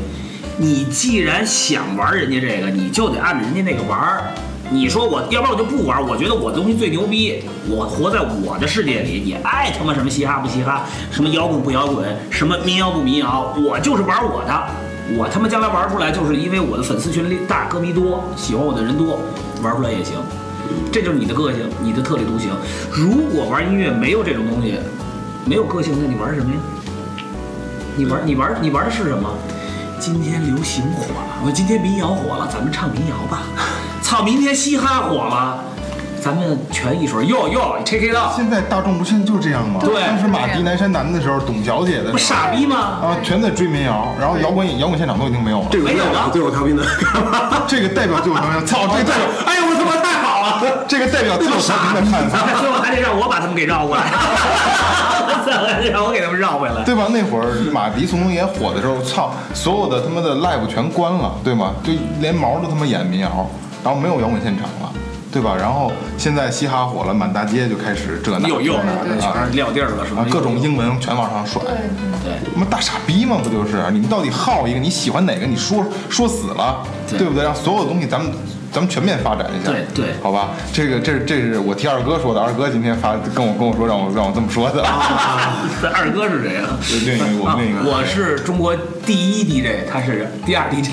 [0.57, 4.31] 你既然想玩人家这个，你就得按着人家那个玩儿。
[4.73, 6.01] 你说我，要不然我就不玩。
[6.01, 14.63] 我觉得我的东西最牛逼，我活在我的世界里，你爱他妈什么嘻哈不嘻哈，什么摇滚不摇滚，什么民谣不民谣，我就是玩我的。
[15.17, 19.19] 我他妈将来玩出来，就是因为我的粉丝群里大，歌迷多，喜欢我的人多，
[19.61, 20.15] 玩出来也行。
[20.89, 22.51] 这就是你的个性，你的特立独行。
[22.89, 24.75] 如果玩音乐没有这种东西，
[25.45, 26.57] 没有个性，那你玩什么呀？
[27.97, 29.29] 你玩你玩你玩的是什么？
[29.99, 33.43] 今天流行火了，我今天民谣火了，咱们唱民谣吧。
[34.11, 35.57] 操，明天嘻哈火了，
[36.21, 39.79] 咱们全一水哟哟，check it out，现在大众不现在就这样吗？
[39.81, 42.75] 对当时马迪南山南的时候，董小姐的时候不傻逼吗？
[42.75, 45.67] 啊，全在追民谣，然后摇滚摇滚现场都已经没有了。
[45.71, 46.83] 这个没有了最后调频的，
[47.65, 50.85] 这个代表最后调频，操，这个代表，哎呦我他妈太好了！
[50.89, 54.03] 这个代表最后调频的看法，最后还得让我把他们给绕过来，
[55.71, 56.83] 还得让我给他们绕回来。
[56.83, 57.07] 对吧？
[57.13, 61.71] 那会儿马迪宋冬野火的时候，操，所有的他妈的 live 全关了，对吗？
[61.81, 63.49] 就连毛都他妈演民谣，
[63.83, 64.91] 然后没有摇滚现场了。
[65.33, 65.55] 对吧？
[65.57, 70.27] 然后现在嘻哈火了，满大街就开始这那又又这那的啊全是撂地儿了，是吧啊，？
[70.29, 71.61] 各种英文全往上甩。
[71.63, 71.71] 对
[72.21, 72.51] 对。
[72.53, 73.37] 他妈大傻逼嘛？
[73.41, 73.81] 不就是？
[73.93, 74.79] 你们到底好一个？
[74.81, 75.45] 你喜欢哪个？
[75.45, 77.45] 你说说死了，对对不对？
[77.45, 78.29] 让所有东西咱们
[78.71, 79.71] 咱们全面发展一下。
[79.71, 80.51] 对对好吧。
[80.71, 84.81] 这个这这是我替二哥说的，二哥今天发跟我跟我说让我让我这么说的。
[85.81, 86.77] 这二哥是谁啊？
[87.05, 90.91] 另一个我另一个我是中国第一 DJ，他是第二 DJ，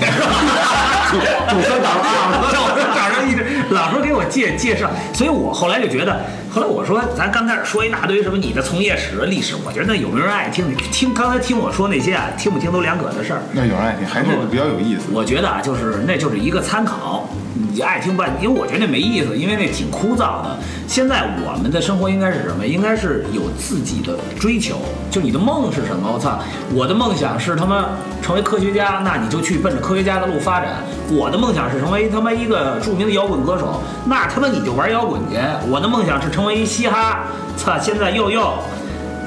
[1.09, 2.57] 总算找了找
[2.95, 10.75] 找着一直老说给我介介绍，所以我后来就觉得，后来我说咱刚开始说一大堆什么你的从业史、历史，我觉得有没有人爱听？
[10.91, 13.41] 听刚才听我说那些啊，听不听都两可的事儿。
[13.53, 15.03] 那有人爱听，还是比较有意思。
[15.13, 17.29] 我觉得啊，就是那就是一个参考，
[17.71, 20.57] 你爱听吧，因为我觉得那没意思，因为那挺枯燥的。
[20.87, 22.65] 现在我们的生活应该是什么？
[22.65, 24.77] 应该是有自己的追求，
[25.11, 26.11] 就你的梦是什么？
[26.11, 26.39] 我操，
[26.73, 27.85] 我的梦想是他妈
[28.21, 30.83] 成为科学家，那你就去奔着科学家的路发展。
[31.11, 35.37] 我的梦想是成为他妈一个著名的摇滚歌手，那他妈你就玩摇滚去。
[35.69, 38.53] 我的梦想是成为一嘻哈，操，现在又又。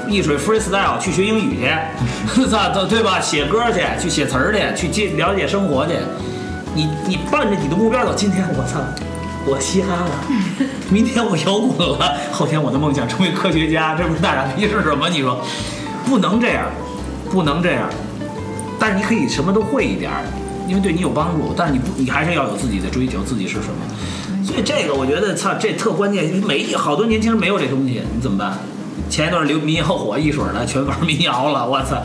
[0.09, 1.57] 一水 freestyle 去学英语
[2.35, 3.21] 去， 操，对对吧？
[3.21, 5.93] 写歌去，去写词儿去，去接了解生活去。
[6.75, 8.79] 你你奔着你的目标走，今天我操，
[9.45, 10.11] 我嘻哈了，
[10.89, 15.07] 明天我摇滚了，后天我的梦想成为科学家，这不是大傻逼是什么？
[15.09, 15.39] 你说，
[16.05, 16.65] 不能这样，
[17.29, 17.89] 不能这样。
[18.79, 20.23] 但是你可以什么都会一点儿，
[20.67, 21.53] 因为对你有帮助。
[21.55, 24.43] 但是你不，你还是要有自己的追求，自己是什么。
[24.43, 26.25] 所以这个我觉得，操，这特关键。
[26.45, 28.57] 每一好多年轻人没有这东西，你怎么办？
[29.09, 31.97] 前一段流民谣火一水儿的，全玩民谣了，我操！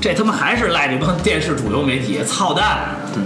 [0.00, 2.90] 这他妈还是赖这帮电视主流媒体，操蛋！
[3.12, 3.22] 对，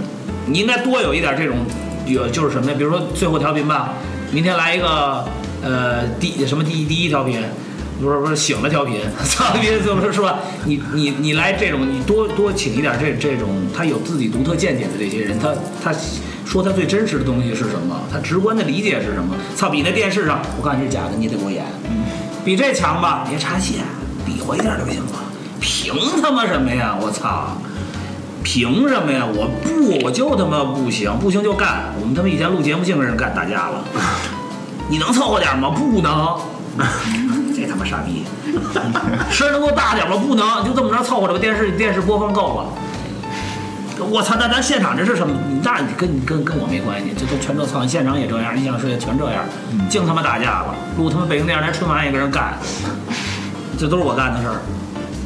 [0.47, 1.57] 你应该多有一点这种，
[2.05, 2.75] 有就是什么呀？
[2.77, 3.93] 比如说最后调频吧，
[4.31, 5.25] 明天来一个
[5.61, 7.41] 呃第什么第一第一调频，
[8.01, 10.39] 不是不是醒了调频， 操你就是是吧？
[10.65, 15.93] 你你你来这种，你多多请一点这这种他有自己独特见解的这些人，他他
[16.45, 18.01] 说他最真实的东西是什么？
[18.11, 19.35] 他直观的理解是什么？
[19.55, 21.63] 操，比那电视上我告诉你是假的，你得给我演，
[22.43, 23.25] 比这强吧？
[23.29, 23.85] 别插线，
[24.25, 25.23] 比划一下就行了。
[25.61, 26.97] 凭他妈什么呀？
[26.99, 27.57] 我操！
[28.43, 29.25] 凭什么呀？
[29.25, 31.93] 我不，我就他妈不行，不行就干。
[31.99, 33.83] 我们他妈以前录节目净跟人干打架了，
[34.89, 35.69] 你能凑合点吗？
[35.69, 36.37] 不能，
[37.55, 38.23] 这他妈傻逼！
[39.31, 40.17] 声儿能够大点吗？
[40.17, 41.39] 不能，就这么着凑合着吧。
[41.39, 42.65] 电视电视播放够了。
[44.09, 45.33] 我操，那咱现场这是什么？
[45.63, 49.45] 那你跟跟跟我没关系，这都全都操，现场也这样，你想说也全这样，
[49.89, 50.75] 净他妈打架了。
[50.97, 52.53] 录他妈北京电视台春晚也跟人干，
[53.77, 54.59] 这都是我干的事儿。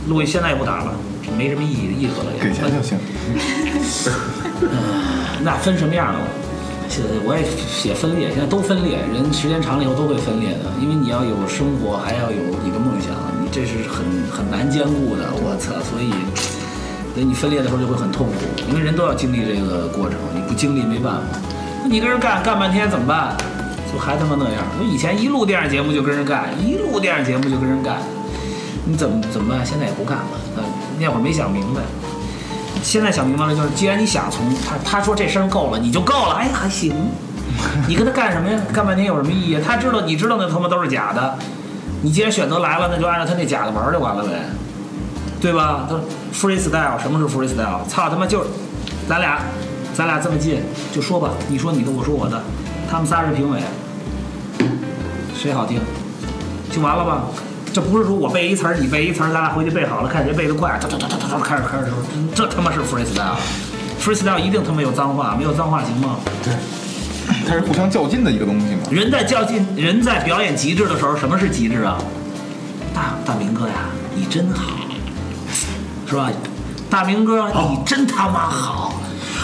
[0.08, 0.92] 录现在也不打了，
[1.38, 2.44] 没什么意义意思了也。
[2.44, 2.98] 给钱就行。
[5.44, 6.20] 那分什么样了？
[6.90, 13.12] 现在我也写分裂，现在都分裂，人时间长了以后都会分裂的，因为你要有生活，还要有你的梦想，
[13.44, 15.28] 你这是很很难兼顾的。
[15.36, 16.10] 我操，所以，
[17.14, 18.40] 所以你分裂的时候就会很痛苦，
[18.72, 21.38] 因为人都要经历这个过程，你不经历没办法。
[21.84, 23.36] 那你跟人干干半天怎么办？
[23.92, 24.64] 就还他妈那样。
[24.80, 28.00] 我以前一录电视节目就跟人干，一录电视节目就跟人干，
[28.86, 29.66] 你怎么怎么办？
[29.66, 30.64] 现在也不干了。
[30.98, 31.82] 那那会儿没想明白。
[32.84, 36.94] 现在想明白了，就是既然你想从他他说这声够了，你就够了，哎还行，
[37.88, 38.60] 你跟他干什么呀？
[38.72, 39.60] 干半天有什么意义？
[39.60, 41.38] 他知道你知道那他妈都是假的，
[42.02, 44.30] 你既然选择来了，那就按照他那假的玩就完了呗，
[45.42, 45.88] 对吧？
[45.90, 45.96] 他
[46.32, 47.86] freestyle 什么是 freestyle？
[47.88, 48.46] 操他妈就
[49.10, 49.42] 咱俩
[49.94, 50.62] 咱俩这么近，
[50.94, 52.42] 就说吧，你说你的，我说我的，
[52.90, 53.60] 他们仨是评委，
[55.36, 55.82] 谁好听
[56.72, 57.24] 就完了吧。
[57.78, 61.94] 这不是说我背一词儿，你背一词儿，咱俩回去背好了，看谁背得快，哒哒哒哒哒开始开始说，
[62.34, 66.18] 这他妈是 freestyle，freestyle 一定他妈有脏话，没有脏话行吗？
[66.44, 66.56] 对，
[67.48, 68.80] 它是互相较劲的一个东西嘛。
[68.90, 72.00] 人在较劲，人在表演极致的时候，什么是极致啊？
[72.96, 73.76] 大大明哥呀，
[74.16, 74.80] 你真好，
[76.10, 76.32] 是吧？
[76.90, 79.00] 大明哥，你真他妈好！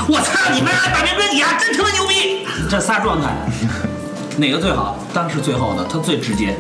[0.10, 0.72] 我操你妈！
[0.92, 2.48] 大明哥，你呀真他妈牛逼！
[2.68, 3.30] 这仨状态，
[4.38, 4.98] 哪个最好？
[5.14, 6.58] 当然是最后的，他最直接。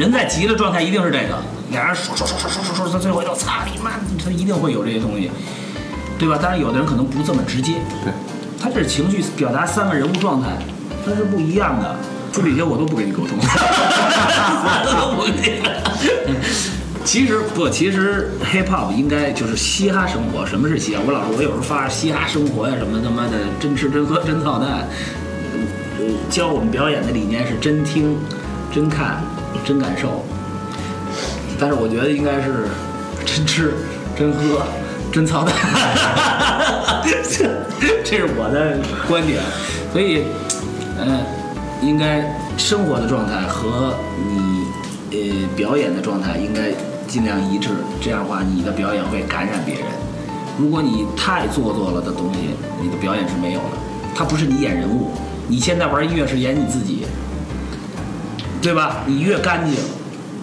[0.00, 1.36] 人在急的状态一定是这个，
[1.70, 3.90] 俩人说说说说说说说，他最后就操你妈，
[4.24, 5.30] 他一定会有这些东西，
[6.18, 6.38] 对吧？
[6.40, 8.10] 当然有的人可能不这么直接，对，
[8.58, 10.56] 他这是情绪表达三个人物状态，
[11.04, 11.94] 它是不一样的。
[12.32, 13.36] 就这些我都不跟你沟通，
[14.86, 15.60] 都不跟你。
[17.04, 20.46] 其实不，其实 hip hop 应该就是嘻哈生活。
[20.46, 21.02] 什么是嘻哈？
[21.04, 24.88] 我老说，我有时候发嘻哈生活呀，什么他妈的真吃真喝真操蛋。
[25.98, 28.16] 呃，教我们表演的理念是真听、
[28.72, 29.20] 真看、
[29.64, 30.24] 真感受。
[31.58, 32.68] 但是我觉得应该是
[33.24, 33.74] 真吃、
[34.16, 34.62] 真喝、
[35.12, 35.54] 真操蛋。
[37.04, 37.50] 这
[38.04, 38.78] 这是我的
[39.08, 39.40] 观点。
[39.92, 40.24] 所以，
[40.98, 41.20] 嗯、
[41.82, 42.24] 应该
[42.56, 44.64] 生活的状态和你
[45.10, 46.70] 呃表演的状态应该
[47.08, 47.70] 尽量一致，
[48.00, 49.84] 这样的话你的表演会感染别人。
[50.58, 53.76] 如果你太做作了的东西，你的表演是没有的。
[54.14, 55.10] 它不是你演人物，
[55.48, 57.06] 你现在玩音乐是演你自己，
[58.62, 59.04] 对吧？
[59.06, 59.76] 你越干净，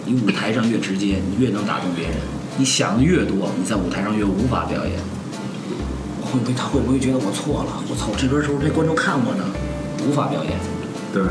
[0.06, 2.14] 你舞台上越直接，你越能打动别人。
[2.58, 4.94] 你想的越多，你在舞台上越无法表演。
[6.22, 7.84] 会不会他会不会觉得我错了？
[7.90, 9.44] 我操，这歌是不是这观众看过呢？
[10.06, 10.54] 无法表演。
[11.14, 11.24] 对，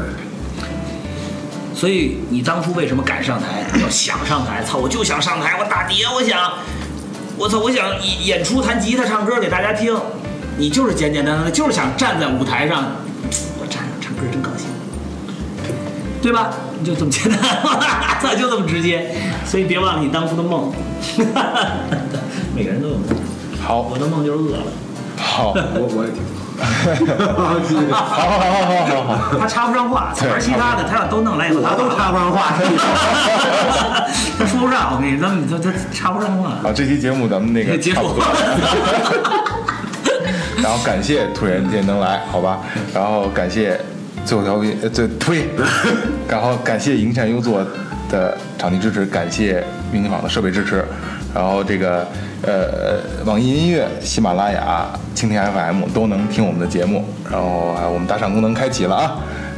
[1.75, 3.67] 所以你当初为什么敢上台？
[3.83, 6.55] 要想上台，操，我就想上台，我打碟，我想，
[7.37, 9.95] 我操，我想演演出弹吉他唱歌给大家听。
[10.57, 12.93] 你就是简简单单的，就是想站在舞台上，
[13.61, 14.69] 我站上唱歌真高兴，
[16.23, 16.55] 对吧？
[16.79, 17.39] 你就这么简单，
[18.21, 19.15] 操， 就这么直接。
[19.45, 20.73] 所以别忘了你当初的梦。
[22.55, 23.05] 每个人都有梦，
[23.63, 24.63] 好，我的梦就是饿了。
[25.17, 26.23] 好， 我我也挺。
[26.57, 29.39] 好，好，好，好，好，好。
[29.39, 32.55] 他插不上话，玩其他的，他要都弄来以后，他都插不上话，
[34.39, 34.95] 他说不上。
[34.95, 36.53] 我跟你说，他他他插不上话。
[36.63, 38.25] 好，这期节目咱们那个结束差不多。
[40.63, 42.61] 然后感谢突然间能来，好吧？
[42.95, 43.79] 然后感谢
[44.25, 45.47] 最后调频，呃，最推，
[46.29, 47.65] 然后感谢营善优作
[48.11, 49.63] 的场地支持，感谢
[49.93, 50.85] 明琴坊的设备支持，
[51.35, 52.07] 然后这个
[52.43, 59.17] 呃，网易音乐、喜马拉雅、蜻蜓 FM 都能听我们的节目，然后还有我们打赏功能开启了啊，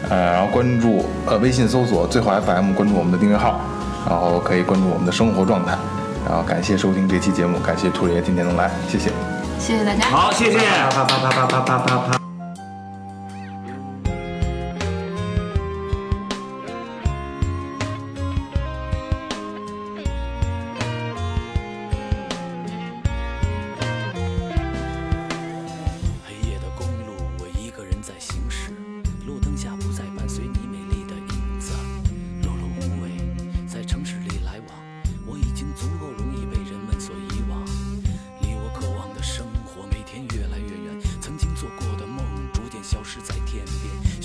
[0.09, 3.61] 呃，然后关注呃微信搜索最后 FM，关注我们的订阅号，
[4.09, 5.77] 然后可以关注我们的生活状态。
[6.29, 9.11] 然后感谢收听这期节目，感谢兔爷今天能来，谢谢。
[9.59, 10.05] 谢谢大家。
[10.11, 10.59] 好，谢谢。
[10.59, 12.28] 啪啪啪啪啪啪啪啪。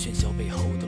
[0.04, 0.83] 喧嚣背后的